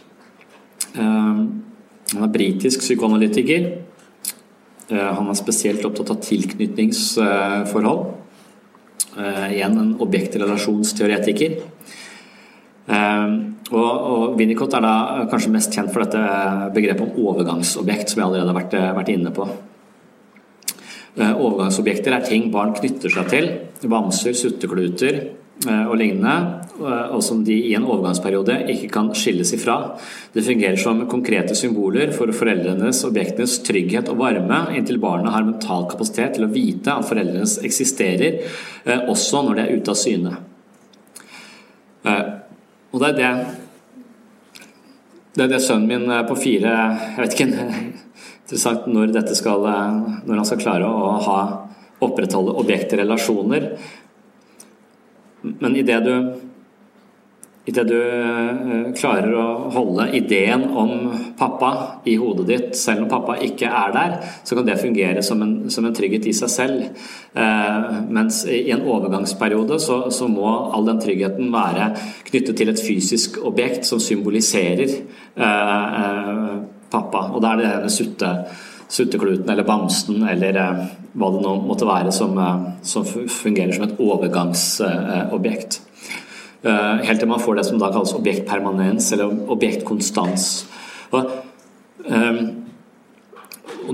[0.95, 1.41] Eh,
[2.11, 3.67] han er britisk psykoanalytiker.
[4.91, 8.05] Eh, han er spesielt opptatt av tilknytningsforhold.
[9.17, 11.59] Eh, igjen en objektrelasjonsteoretiker.
[13.71, 16.21] Og, og Winnicott er da kanskje mest kjent for dette
[16.75, 19.45] begrepet om overgangsobjekt, som jeg allerede har vært, vært inne på.
[21.21, 23.47] Overgangsobjekter er ting barn knytter seg til.
[23.87, 25.40] Bamser, suttekluter, Eh,
[25.85, 29.77] og lignende, eh, og som de i en overgangsperiode ikke kan skilles ifra.
[30.33, 35.85] Det fungerer som konkrete symboler for foreldrenes objektenes trygghet og varme, inntil barnet har mental
[35.91, 38.41] kapasitet til å vite at foreldrenes eksisterer,
[38.85, 40.37] eh, også når de er ute av syne.
[42.91, 43.33] Og det er det
[45.31, 46.71] det er det sønnen min på fire
[47.15, 47.45] Jeg vet ikke
[48.41, 49.61] interessant når skal
[50.25, 51.37] Når han skal klare å ha
[52.01, 53.67] opprettholde objektrelasjoner.
[55.41, 56.15] Men idet du
[57.65, 59.43] i det du eh, klarer å
[59.75, 61.69] holde ideen om pappa
[62.09, 65.53] i hodet ditt, selv om pappa ikke er der, så kan det fungere som en,
[65.69, 67.03] som en trygghet i seg selv.
[67.37, 71.91] Eh, mens i en overgangsperiode så, så, må all den tryggheten være
[72.31, 77.21] knyttet til et fysisk objekt som symboliserer eh, eh pappa.
[77.31, 78.29] Og da er det denne sutte,
[78.91, 80.81] suttekluten eller bamsen eller eh,
[81.15, 85.79] hva det nå måtte være som, eh, som fungerer som et overgangsobjekt.
[86.61, 90.49] Eh, helt til man får det som da kalles objektpermanens eller objektkonstans.
[91.11, 91.31] Og,
[92.05, 92.60] og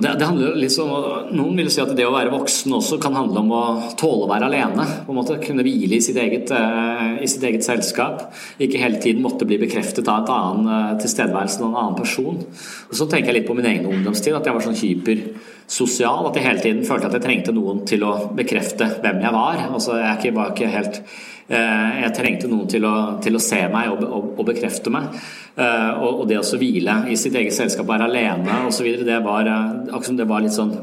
[0.04, 0.90] det, det, handler liksom,
[1.38, 3.64] Noen vil si at det å være voksen også kan handle om å
[4.00, 4.86] tåle å være alene.
[5.06, 8.28] på en måte Kunne hvile i sitt eget, i sitt eget selskap.
[8.60, 12.42] Ikke hele tiden måtte bli bekreftet av et annen tilstedeværelse av en annen person.
[12.90, 15.24] Og Så tenker jeg litt på min egen ungdomstid, at jeg var sånn hyper
[15.68, 16.28] sosial.
[16.28, 19.66] At jeg hele tiden følte at jeg trengte noen til å bekrefte hvem jeg var.
[19.70, 23.92] Altså, jeg var ikke helt eh, Jeg trengte noen til å, til å se meg
[23.94, 25.14] og, og, og bekrefte meg.
[25.56, 29.48] Eh, og, og, det å hvile i sitt eget selskap, være alene osv., det var
[29.48, 30.76] eh, det var litt sånn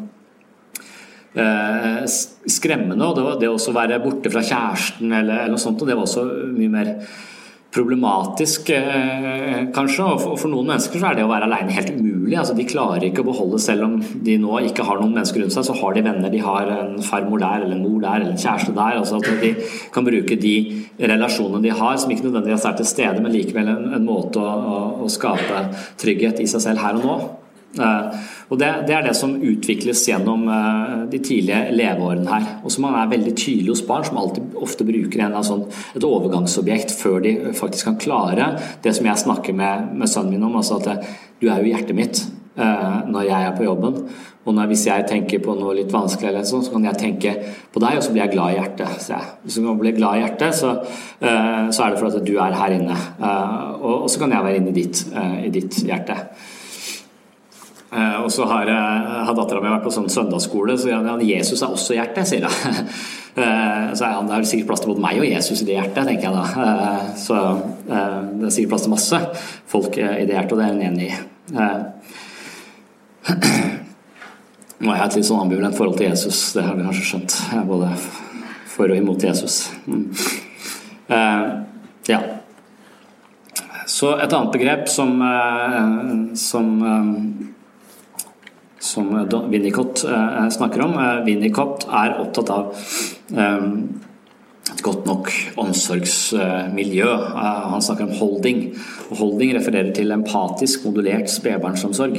[1.35, 3.05] skremmende.
[3.05, 6.09] Og det, det å være borte fra kjæresten eller, eller noe sånt, og det var
[6.09, 6.93] også mye mer
[7.75, 10.07] problematisk, eh, kanskje.
[10.07, 12.37] Og for, noen mennesker så er det å være alene helt umulig.
[12.39, 15.57] altså De klarer ikke å beholde, selv om de nå ikke har noen mennesker rundt
[15.57, 16.31] seg, så har de venner.
[16.31, 19.01] De har en farmor der, eller en mor der, eller en kjæreste der.
[19.01, 19.55] altså At de
[19.93, 20.57] kan bruke de
[21.01, 24.55] relasjonene de har, som ikke nødvendigvis er til stede, men likevel en, en måte å,
[24.77, 25.67] å, å skape
[25.99, 27.19] trygghet i seg selv her og nå.
[28.45, 32.47] Eh, og det, det, er det som utvikles gjennom eh, de tidlige leveårene her.
[32.65, 36.05] Og som man er veldig tydelig hos barn, som alltid ofte bruker en, sånn, et
[36.05, 38.55] overgangsobjekt før de faktisk kan klare
[38.85, 40.57] det som jeg snakker med, med sønnen min om.
[40.61, 41.05] altså at
[41.41, 42.27] du er jo hjertet mitt.
[42.55, 43.97] når jeg er på jobben.
[44.47, 47.33] Og når, hvis jeg tenker på noe litt vanskelig, eller sånn, så kan jeg tenke
[47.75, 49.01] på deg, og så blir jeg glad i hjertet.
[49.03, 50.71] Så jeg, hvis jeg blir glad i hjertet, så,
[51.19, 52.99] så er det fordi du er her inne.
[53.81, 55.03] Og, og, så kan jeg være inne i ditt,
[55.43, 56.21] i ditt hjerte.
[57.95, 58.67] Og så har,
[59.29, 62.27] har dattera mi vært på sånn søndagsskole, så sier han at Jesus er også hjertet,
[62.27, 62.89] sier hun.
[63.35, 66.35] Så er det sikkert plass til både meg og Jesus i det hjertet, tenker jeg
[66.37, 66.45] da.
[67.19, 67.35] Så
[67.89, 69.19] det er sikkert plass til masse
[69.73, 71.15] folk i det hjertet, og det er hun enig i.
[74.85, 77.33] Nå har jeg et litt sånn ambivalent forhold til Jesus, det har vi kanskje skjønt.
[77.67, 77.91] Både
[78.75, 79.71] for og imot Jesus.
[79.87, 80.11] Mm.
[82.11, 82.21] ja.
[83.87, 85.21] Så et annet begrep som,
[86.39, 86.71] som
[88.85, 89.13] som
[89.51, 90.05] Winnicott
[90.53, 90.99] snakker om.
[91.25, 92.75] Winnicott er opptatt av
[94.65, 95.29] et godt nok
[95.61, 97.09] omsorgsmiljø.
[97.71, 98.61] Han snakker om holding.
[99.15, 102.17] Holding refererer til empatisk modulert spedbarnsomsorg.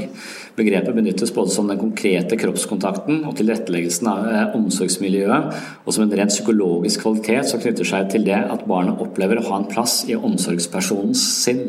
[0.56, 5.50] Begrepet benyttes både som den konkrete kroppskontakten og tilretteleggelsen av omsorgsmiljøet,
[5.84, 9.48] og som en rent psykologisk kvalitet som knytter seg til det at barnet opplever å
[9.50, 11.66] ha en plass i omsorgspersonens sinn.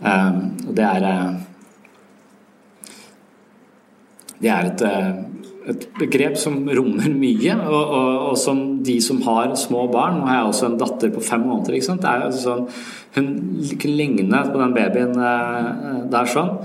[0.00, 1.04] Det er
[4.42, 4.82] det er et,
[5.72, 10.28] et, begrep som rommer mye, og, og, og, som de som har små barn Nå
[10.28, 11.78] har jeg også en datter på fem måneder.
[11.78, 12.08] ikke sant?
[12.40, 12.66] Sånn,
[13.14, 13.30] hun
[13.84, 15.14] ligner på den babyen
[16.12, 16.58] der sånn.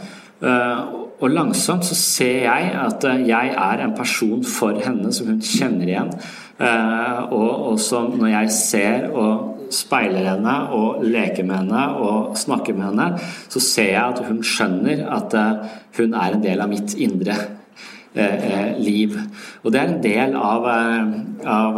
[1.19, 5.89] Og langsomt så ser jeg at jeg er en person for henne som hun kjenner
[5.89, 6.13] igjen.
[6.59, 12.75] Og, og som når jeg ser og speiler henne og leker med henne og snakker
[12.77, 13.09] med henne,
[13.51, 15.37] så ser jeg at hun skjønner at
[15.99, 17.37] hun er en del av mitt indre.
[18.79, 19.13] Liv.
[19.61, 20.65] Og det er en del av,
[21.45, 21.77] av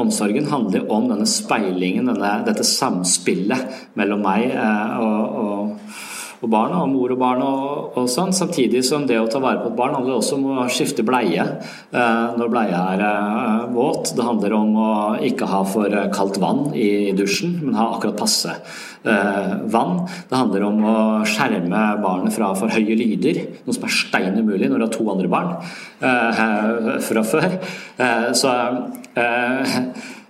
[0.00, 5.61] omsorgen handler om denne speilingen, denne, dette samspillet mellom meg og, og
[6.42, 8.32] og barna, og mor og barn og, og, sånn.
[8.34, 11.42] Samtidig som det å ta vare på et barn handler også om å skifte bleie
[11.42, 14.14] eh, når bleia er eh, våt.
[14.16, 18.56] Det handler om å ikke ha for kaldt vann i dusjen, men ha akkurat passe
[18.56, 20.00] eh, vann.
[20.30, 20.96] Det handler om å
[21.30, 25.06] skjerme barnet fra for høye lyder, noe som er stein umulig når du har to
[25.14, 25.54] andre barn
[26.02, 27.54] eh, fra før.
[28.02, 29.68] Eh, så eh, Eh,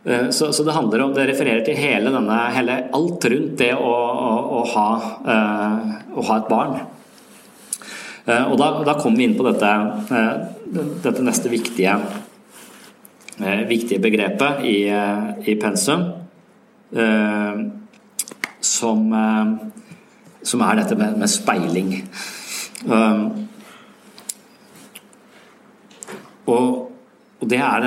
[0.04, 3.92] så, så, det handler om, det refererer til hele denne, hele, alt rundt det å,
[3.92, 4.86] å, å, ha,
[5.22, 6.74] uh, å ha, et barn.
[8.26, 9.70] Uh, og da, da kommer vi inn på dette,
[11.06, 11.94] dette neste viktige,
[13.70, 16.04] viktige begrepet i, i pensum,
[18.62, 19.00] som,
[20.42, 21.94] som, er dette med, med speiling.
[26.52, 26.91] og
[27.42, 27.86] og det er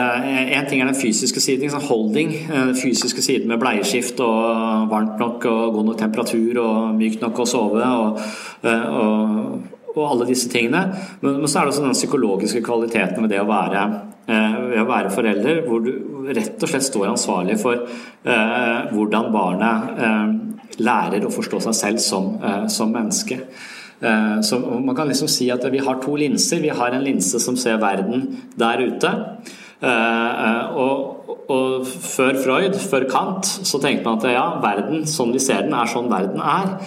[0.60, 2.34] En ting er den fysiske siden, liksom holding.
[2.50, 7.40] Den fysiske siden med bleieskift og varmt nok og god nok temperatur og mykt nok
[7.40, 8.20] å sove og,
[8.64, 9.62] og,
[9.96, 10.90] og alle disse tingene.
[11.22, 13.86] Men, så er det også den psykologiske kvaliteten ved det å være,
[14.28, 15.94] ved å være forelder, hvor du
[16.34, 20.36] rett og slett står ansvarlig for eh, hvordan barnet eh,
[20.84, 23.40] lærer å forstå seg selv som, eh, som menneske.
[24.02, 26.62] Eh, så man kan liksom si at vi har to linser.
[26.62, 29.12] Vi har en linse som ser verden der ute.
[29.82, 35.34] Eh, eh, og, og før Freud, før Kant, så tenkte man at ja, verden sånn
[35.36, 36.78] vi ser den, er sånn verden er.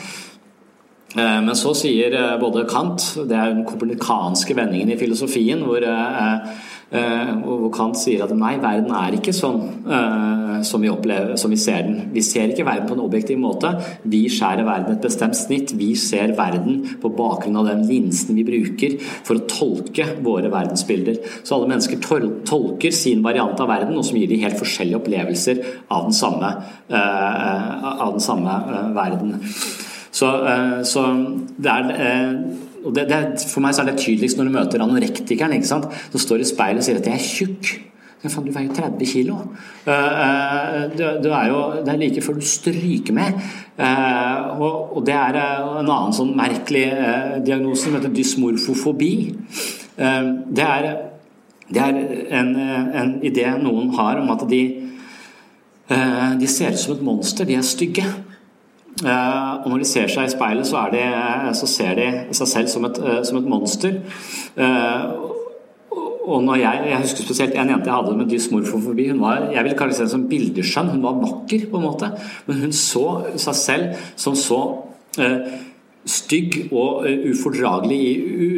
[1.19, 5.81] Men så sier både Kant, det er den kopernikanske vendingen i filosofien, hvor
[6.89, 11.53] Eh, hvor Kant sier at nei, verden er ikke sånn uh, som, vi opplever, som
[11.53, 11.99] vi ser den.
[12.15, 13.75] Vi ser ikke verden på en objektiv måte.
[14.09, 15.75] Vi skjærer verden et bestemt snitt.
[15.77, 21.21] Vi ser verden på bakgrunn av den linsen vi bruker for å tolke våre verdensbilder.
[21.43, 25.03] Så alle mennesker tol tolker sin variant av verden, og som gir de helt forskjellige
[25.03, 25.61] opplevelser
[25.93, 26.55] av den samme,
[26.89, 28.57] uh, av den samme
[28.97, 29.37] verden.
[30.09, 30.33] Så,
[30.89, 31.03] så
[31.61, 35.57] det er og det, det, For meg så er det tydeligst når du møter anorektikeren
[35.57, 35.89] ikke sant?
[36.13, 37.77] som står i speilet og sier at 'jeg er tjukk'.
[38.19, 39.35] Ja, faen, du veier jo 30 kilo.
[39.87, 43.37] Uh, uh, du, er jo, det er like før du stryker med.
[43.79, 46.89] Uh, og, og, det er en annen sånn merkelig
[47.47, 49.13] diagnose som heter dysmorfofobi.
[49.99, 50.89] det er,
[51.71, 52.01] det er
[52.41, 54.63] en, en, idé noen har om at de,
[56.41, 57.47] de ser ut som et monster.
[57.47, 58.07] De er stygge.
[58.99, 61.03] Eh, og når de ser seg i speilet, så, de,
[61.55, 64.01] så ser de seg selv som et, eh, som et monster.
[64.59, 65.05] Eh,
[66.29, 69.07] og når jeg, jeg husker spesielt en jente jeg hadde med dysmorfofobi.
[69.15, 70.91] Hun var, jeg vil kalle henne som bildeskjønn.
[70.97, 72.11] Hun var vakker, på en måte.
[72.49, 73.07] Men hun så
[73.41, 74.61] seg selv som så
[76.09, 78.01] stygg og eh, ufordragelig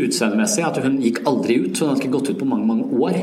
[0.06, 1.78] utseendemessig at hun gikk aldri ut.
[1.78, 3.18] Hun hadde ikke gått ut på mange mange år.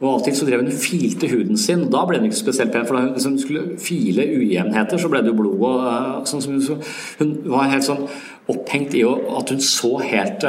[0.00, 1.86] Og alltid så drev hun og filte huden sin.
[1.92, 5.22] Da ble hun ikke spesielt pen, for da hun liksom skulle file ujevnheter, så ble
[5.22, 6.82] det jo blod og eh, sånn som hun,
[7.20, 8.04] hun var helt sånn
[8.48, 10.44] opphengt i at hun så helt,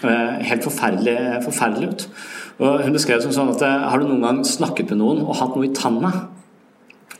[0.00, 2.04] helt forferdelig, forferdelig ut.
[2.64, 5.36] Og hun beskrev det som sånn at har du noen gang snakket med noen og
[5.36, 6.14] hatt noe i tanna?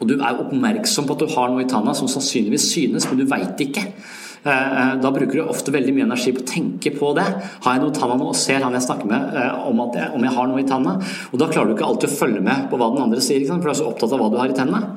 [0.01, 3.21] Og du er oppmerksom på at du har noe i tanna som sannsynligvis synes, men
[3.21, 3.85] du veit ikke.
[4.43, 7.27] Eh, eh, da bruker du ofte veldig mye energi på å tenke på det.
[7.65, 10.25] Har jeg noe i tanna nå, ser han jeg snakker med eh, om, jeg, om
[10.25, 10.95] jeg har noe i tanna?
[11.31, 13.61] Og da klarer du ikke alltid å følge med på hva den andre sier, for
[13.61, 14.97] du er så opptatt av hva du har i tennene.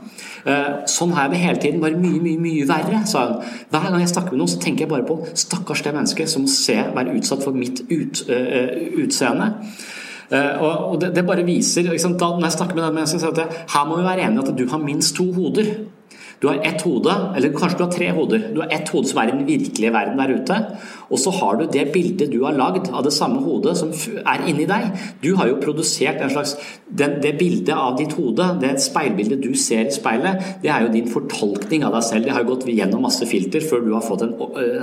[0.91, 3.52] Sånn har jeg det hele tiden, bare mye, mye mye verre, sa hun.
[3.72, 6.48] Hver gang jeg snakker med noen, så tenker jeg bare på stakkars det mennesket som
[6.48, 9.48] må være utsatt for mitt ut, uh, utseende.
[10.34, 13.48] Uh, og det, det, bare viser da, Når jeg snakker med den mennesken, sier jeg
[13.48, 15.72] at her må vi være enige at du har minst to hoder.
[16.44, 18.41] Du har ett hode, eller kanskje du har tre hoder.
[18.52, 20.58] Du har ett hode som er i den virkelige verden der ute,
[21.14, 24.47] og så har du det bildet du har lagd av det samme hodet som er
[24.49, 24.89] inni deg.
[25.22, 26.55] Du har jo produsert en slags
[26.89, 30.91] den, Det bildet av ditt hode, det speilbildet du ser i speilet, det er jo
[30.93, 32.26] din fortolkning av deg selv.
[32.26, 34.34] Det har jo gått gjennom masse filter før du har fått en,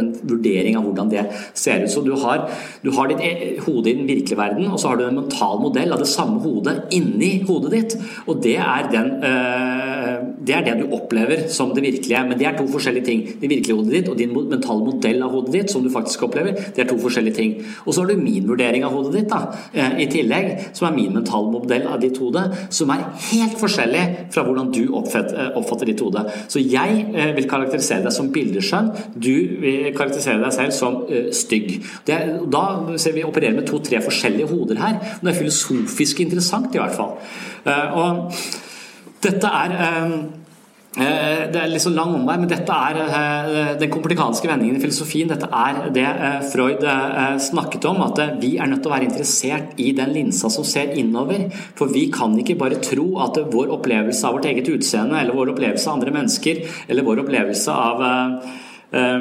[0.01, 1.91] en vurdering av hvordan det ser ut.
[1.93, 2.47] Så du har,
[2.85, 3.33] du har ditt e,
[3.65, 6.41] hode i den virkelige verden, og så har du en mental modell av det samme
[6.45, 7.97] hodet inni hodet ditt.
[8.27, 10.17] Og det er, den, øh,
[10.47, 12.25] det, er det du opplever som det virkelige.
[12.29, 13.27] Men det er to forskjellige ting.
[13.41, 16.57] Det virkelige hodet ditt og din mentale modell av hodet ditt, som du faktisk opplever,
[16.77, 17.55] det er to forskjellige ting.
[17.85, 19.41] Og så har du min vurdering av hodet ditt da,
[19.73, 24.05] eh, i tillegg, som er min mentale modell av ditt hode, som er helt forskjellig
[24.35, 26.25] fra hvordan du oppfatter, eh, ditt hode.
[26.49, 30.99] Så jeg eh, vil karakterisere deg som bildeskjønn, du vil karakterisere deg selv som
[31.33, 31.81] stygg.
[32.07, 32.19] Det,
[32.51, 32.65] da
[33.01, 34.99] ser vi opererer med to-tre forskjellige hoder her.
[35.23, 37.17] Det er filosofisk interessant, i hvert fall.
[38.01, 38.33] Og
[39.23, 40.40] dette er
[40.91, 45.31] det er litt så lang omvei, men dette er eh, den komplikanske vendingen i filosofien.
[45.31, 46.83] Dette er det eh, Freud
[47.47, 50.97] snakket om, at vi er nødt til å være interessert i den linsa som ser
[50.99, 51.47] innover.
[51.79, 55.55] For vi kan ikke bare tro at vår opplevelse av vårt eget utseende, eller vår
[55.55, 58.05] opplevelse av andre mennesker, eller vår opplevelse av
[58.91, 59.21] Eh,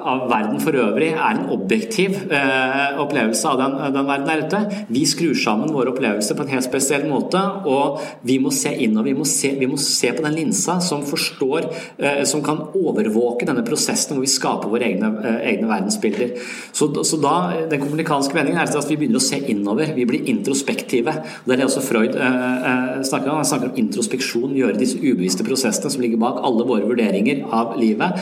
[0.00, 4.84] av verden for øvrig er en objektiv eh, opplevelse av den, den, verden der ute.
[4.92, 9.10] Vi skrur sammen våre opplevelser på en helt spesiell måte, og vi må se innover.
[9.10, 13.48] Vi må se, vi må se på den linsa som forstår, eh, som kan overvåke
[13.48, 15.12] denne prosessen hvor vi skaper våre egne,
[15.44, 16.36] egne verdensbilder.
[16.72, 17.36] Så, så, da,
[17.70, 19.92] Den kommunikanske vendingen er at vi begynner å se innover.
[19.96, 21.14] Vi blir introspektive.
[21.42, 23.40] og Det er det også Freud snakker om.
[23.40, 27.76] Han snakker om introspeksjon, gjøre disse ubevisste prosessene som ligger bak alle våre vurderinger av
[27.80, 28.18] livet,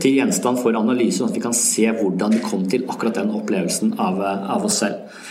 [0.00, 3.32] til gjenstand for analyse, sånn at vi kan se hvordan vi kom til akkurat den
[3.36, 5.22] opplevelsen av, av oss selv.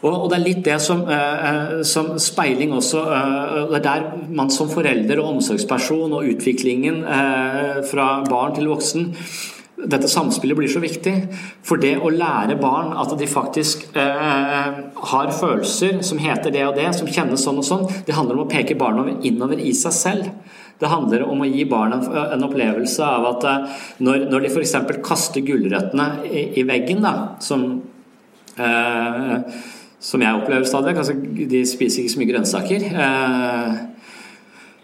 [0.00, 4.48] Og, Det er litt det som, eh, som speiling også eh, Det er der man
[4.48, 9.10] som forelder og omsorgsperson og utviklingen eh, fra barn til voksen
[9.80, 11.14] dette samspillet blir så viktig.
[11.66, 14.80] For det å lære barn at de faktisk eh,
[15.12, 18.46] har følelser som heter det og det, som kjennes sånn og sånn, det handler om
[18.46, 20.30] å peke barna innover i seg selv.
[20.80, 22.00] Det handler om å gi barna
[22.32, 24.74] en opplevelse av at eh, når, når de f.eks.
[25.04, 27.66] kaster gulrøttene i, i, veggen, da, som,
[28.56, 29.34] eh,
[30.00, 32.86] som jeg opplever stadig altså, De spiser ikke så mye grønnsaker.
[32.90, 33.80] Eh,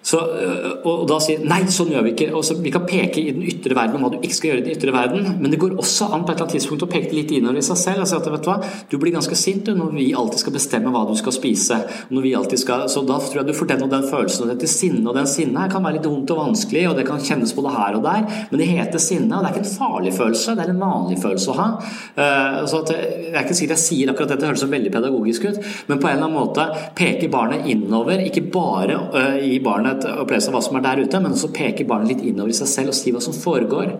[0.06, 2.28] så, øh, og da sier nei, sånn gjør vi ikke.
[2.46, 4.66] Så, vi kan peke i den ytre verden om hva du ikke skal gjøre i
[4.68, 7.16] den ytre verden, men det går også an på et eller annet tidspunkt å peke
[7.16, 8.58] litt innover i seg selv og si at vet du hva,
[8.92, 11.80] du blir ganske sint når vi alltid skal bestemme hva du skal spise.
[12.14, 14.52] Når vi alltid skal, så da tror jeg du får den og den følelsen og
[14.52, 17.26] dette sinnet og den sinnet her kan være litt vondt og vanskelig, og det kan
[17.26, 20.14] kjennes både her og der, men det heter sinne, og det er ikke en farlig
[20.14, 21.68] følelse, det er en vanlig følelse å ha.
[22.14, 25.60] Uh, så at, jeg er ikke sikkert jeg sier akkurat dette, høres veldig pedagogisk ut,
[25.90, 29.00] men på en eller annen måte peker barnet innover, ikke bare
[29.42, 32.26] i barnet et opplevelse av hva som er der ute, men også peke barnet litt
[32.30, 33.94] innover i seg selv og si hva som foregår.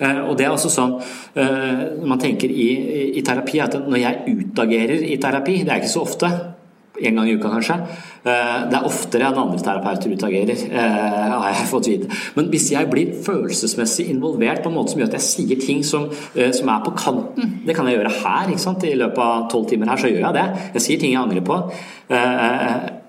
[0.00, 0.96] Eh, og det er også sånn
[1.34, 2.68] når man tenker i,
[3.18, 6.30] i terapi, at når jeg utagerer i terapi, det er ikke så ofte,
[6.94, 7.76] en gang i uka kanskje.
[8.22, 12.18] Eh, det er oftere enn andre terapeuter utagerer, har jeg fått vite.
[12.36, 15.82] Men hvis jeg blir følelsesmessig involvert på en måte som gjør at jeg sier ting
[15.86, 18.52] som, som er på kanten Det kan jeg gjøre her.
[18.52, 18.86] ikke sant?
[18.86, 20.46] I løpet av tolv timer her så gjør jeg det.
[20.76, 21.58] Jeg sier ting jeg angrer på.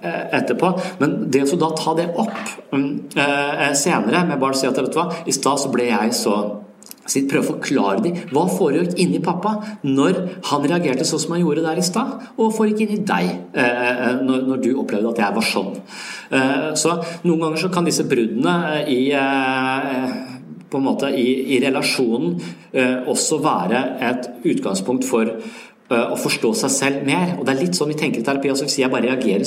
[0.06, 0.70] Eh, etterpå.
[1.00, 2.36] Men det å da ta det opp
[2.74, 6.14] mm, eh, senere med barn sier at vet du hva, i stad så ble jeg
[6.18, 6.38] så
[7.06, 9.52] Prøve å forklare dem hva foregikk inni pappa
[9.86, 10.18] når
[10.50, 14.42] han reagerte sånn som han gjorde der i stad, og foregikk inni deg eh, når,
[14.50, 15.70] når, du opplevde at jeg var sånn.
[16.34, 16.96] Eh, så
[17.28, 20.18] Noen ganger så kan disse bruddene i eh,
[20.66, 22.42] på en måte i, i relasjonen
[22.74, 27.36] eh, også være et utgangspunkt for Eh, å forstå seg selv mer.
[27.38, 28.50] Og Det er litt sånn vi tenker i terapi.
[28.50, 29.46] altså Hvis jeg bare reagerer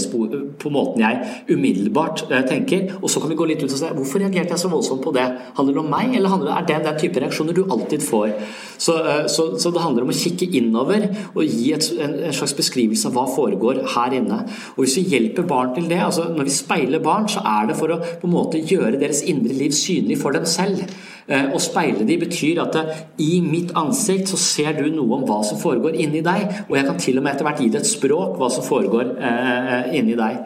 [0.59, 1.19] på måten jeg
[1.51, 4.63] umiddelbart eh, tenker, og så kan vi gå litt ut og si hvorfor reagerte jeg
[4.63, 5.27] så voldsomt på det?
[5.57, 8.31] Handler det om meg, eller det, er det den type reaksjoner du alltid får?
[8.79, 12.39] Så, eh, så, så det handler om å kikke innover og gi et, en, en,
[12.39, 14.45] slags beskrivelse av hva foregår her inne.
[14.77, 17.79] Og Hvis vi hjelper barn til det, altså når vi speiler barn, så er det
[17.81, 20.87] for å på en måte gjøre deres indre liv synlig for dem selv.
[21.29, 25.27] Eh, Å speile de betyr at eh, i mitt ansikt så ser du noe om
[25.29, 26.28] hva som foregår inni deg,
[26.69, 29.15] og jeg kan til og med etter hvert gi det et språk hva som foregår
[29.19, 30.43] eh, inni deg.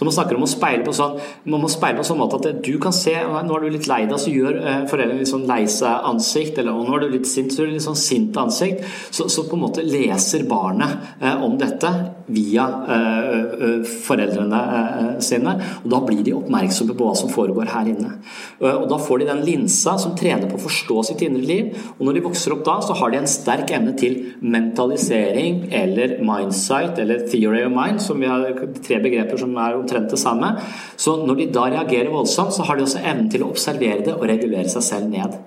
[0.00, 1.18] Så man snakker om å speile på sånn
[1.52, 4.06] man må speile på sånn måte at du kan se Nå er du litt lei
[4.06, 6.56] deg, så gjør eh, foreldrene litt sånn lei seg-ansikt.
[6.62, 8.86] Eller nå er du litt sint, så gjør du litt sånn sint ansikt.
[9.12, 11.92] Så, så, på en måte leser barnet eh, om dette
[12.34, 12.66] via
[12.96, 13.28] eh,
[13.66, 15.56] eh foreldrene eh, sine.
[15.82, 18.12] Og da blir de oppmerksomme på hva som foregår her inne.
[18.60, 21.72] Og da får de den linsa som trener på å forstå sitt indre liv.
[21.98, 26.18] Og når de vokser opp da, så har de en sterk evne til mentalisering eller
[26.26, 28.46] mindsight eller theory of mind, som vi har
[28.84, 30.54] tre begreper som er omtrent det samme.
[31.00, 34.16] Så når de da reagerer voldsomt, så har de også evnen til å observere det
[34.16, 35.38] og regulere seg selv ned.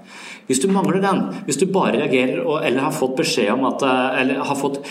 [0.47, 3.83] Hvis du mangler den, hvis du bare reagerer eller har fått beskjed om at
[4.19, 4.81] Eller har fått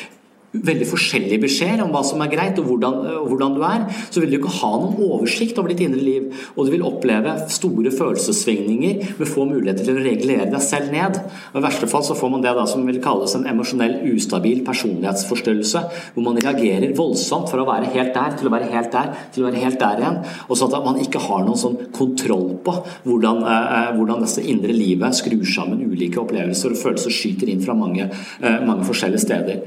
[0.53, 4.21] veldig forskjellige beskjeder om hva som er greit og hvordan, og hvordan, du er, så
[4.21, 6.29] vil du ikke ha noen oversikt over ditt indre liv.
[6.57, 11.19] Og du vil oppleve store følelsessvingninger med få muligheter til å regulere deg selv ned.
[11.53, 14.63] Og I verste fall så får man det da som vil kalles en emosjonell ustabil
[14.67, 15.85] personlighetsforstyrrelse,
[16.15, 19.45] hvor man reagerer voldsomt fra å være helt der til å være helt der til
[19.45, 20.21] å være helt der igjen.
[20.49, 22.77] Og sånn at man ikke har noen sånn kontroll på
[23.07, 27.75] hvordan, eh, hvordan dette indre livet skrur sammen ulike opplevelser og følelser skyter inn fra
[27.75, 28.11] mange,
[28.43, 29.63] eh, mange forskjellige steder.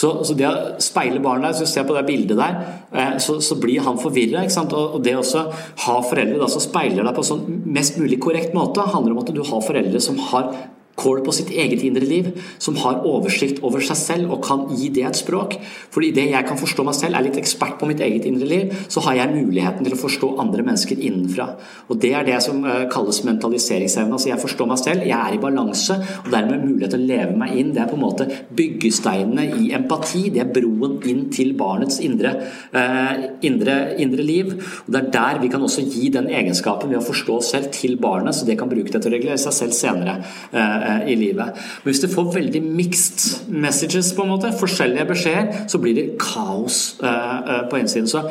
[0.00, 2.58] Så, så, det å speile barnet der, så ser på det bildet der,
[2.96, 4.46] eh, så, så blir han forvirra.
[4.62, 5.44] Og, og det å
[5.84, 9.42] ha foreldre som speiler deg på sånn mest mulig korrekt måte, handler om at du
[9.44, 10.54] har foreldre som har
[11.00, 14.90] kål på sitt eget indre liv, som har oversikt over seg selv og kan gi
[14.94, 15.56] det et språk.
[15.94, 18.74] Fordi det jeg kan forstå meg selv, er litt ekspert på mitt eget indre liv,
[18.92, 21.48] så har jeg muligheten til å forstå andre mennesker innenfra.
[21.88, 24.16] Og Det er det som eh, kalles mentaliseringsevne.
[24.16, 27.36] Altså jeg forstår meg selv, jeg er i balanse, og dermed mulighet til å leve
[27.40, 27.72] meg inn.
[27.74, 30.26] Det er på en måte byggesteinene i empati.
[30.34, 32.34] Det er broen inn til barnets indre,
[32.72, 34.54] eh, indre, indre liv.
[34.86, 37.70] Og Det er der vi kan også gi den egenskapen ved å forstå oss selv
[37.74, 40.16] til barnet, så det kan bruke det til å regulere seg selv senere.
[40.52, 41.60] Eh, i livet.
[41.82, 46.08] Men hvis du får veldig mixed messages, på en måte, forskjellige beskjeder, så blir det
[46.20, 48.08] kaos eh, eh, på innsiden.
[48.10, 48.26] Så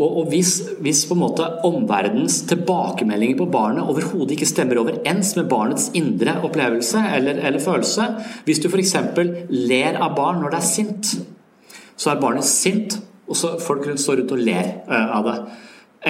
[0.00, 5.50] og, hvis, hvis, på en måte omverdens tilbakemeldinger på barnet overhodet ikke stemmer overens med
[5.50, 8.06] barnets indre opplevelse eller, eller følelse
[8.46, 8.94] Hvis du f.eks.
[9.50, 11.10] ler av barn når det er sint,
[12.00, 12.96] så er barnet sint,
[13.28, 15.36] og så folk rundt står rundt og ler uh, av det.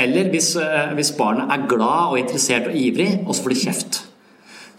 [0.05, 0.53] Eller hvis,
[0.95, 4.03] hvis barnet er glad og interessert og ivrig, og så får de kjeft.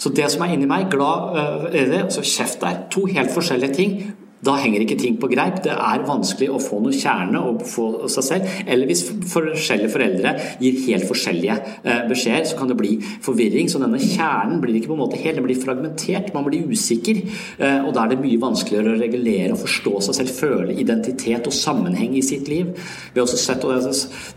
[0.01, 2.83] Så det som er inni meg, glad det, og så kjeft der.
[2.93, 3.95] To helt forskjellige ting.
[4.41, 5.59] Da henger ikke ting på greip.
[5.61, 8.55] Det er vanskelig å få noe kjerne og få seg selv.
[8.65, 10.31] Eller hvis forskjellige foreldre
[10.61, 13.69] gir helt forskjellige øh, beskjeder, så kan det bli forvirring.
[13.69, 16.33] Så denne kjernen blir ikke på en måte helt, den blir fragmentert.
[16.33, 17.21] Man blir usikker.
[17.61, 21.45] Øh, og da er det mye vanskeligere å regulere og forstå seg selv, føle identitet
[21.45, 22.73] og sammenheng i sitt liv.
[23.13, 23.69] Vi har også sett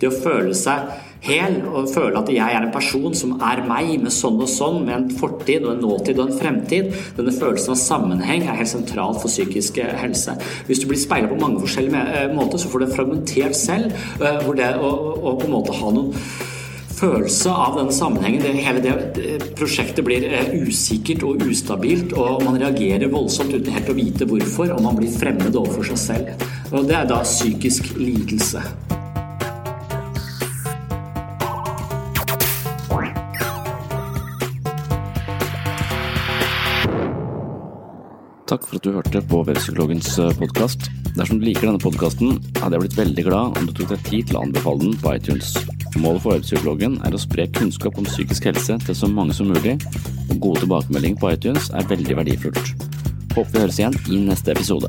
[0.03, 0.93] det å føle seg
[1.25, 4.83] hel og føle at jeg er en person som er meg, med sånn og sånn,
[4.87, 6.91] med en fortid og en nåtid og en fremtid.
[7.18, 10.37] Denne følelsen av sammenheng er helt sentral for psykisk eh, helse.
[10.68, 13.95] Hvis du blir speila på mange forskjellige eh, måter, så får du en fragmentert selv,
[14.20, 14.91] eh, hvor det å,
[15.25, 16.12] å på en måte ha noen
[16.95, 18.45] følelse av denne sammenhengen.
[18.45, 23.97] Det, hele det prosjektet blir usikkert og ustabilt, og man reagerer voldsomt uten helt å
[23.99, 26.51] vite hvorfor, og man blir fremmed overfor seg selv.
[26.75, 28.62] Og Det er da psykisk lidelse.
[38.65, 40.87] Takk for at du hørte på Webpsykologens eh, podkast.
[41.19, 44.31] Dersom du liker denne podkasten, hadde jeg blitt veldig glad om du tok deg tid
[44.31, 45.51] til å anbefale den på iTunes.
[46.01, 49.77] Målet for Webpsykologen er å spre kunnskap om psykisk helse til så mange som mulig,
[50.31, 52.73] og gode tilbakemeldinger på iTunes er veldig verdifullt.
[53.35, 54.89] Håper vi høres igjen i neste episode.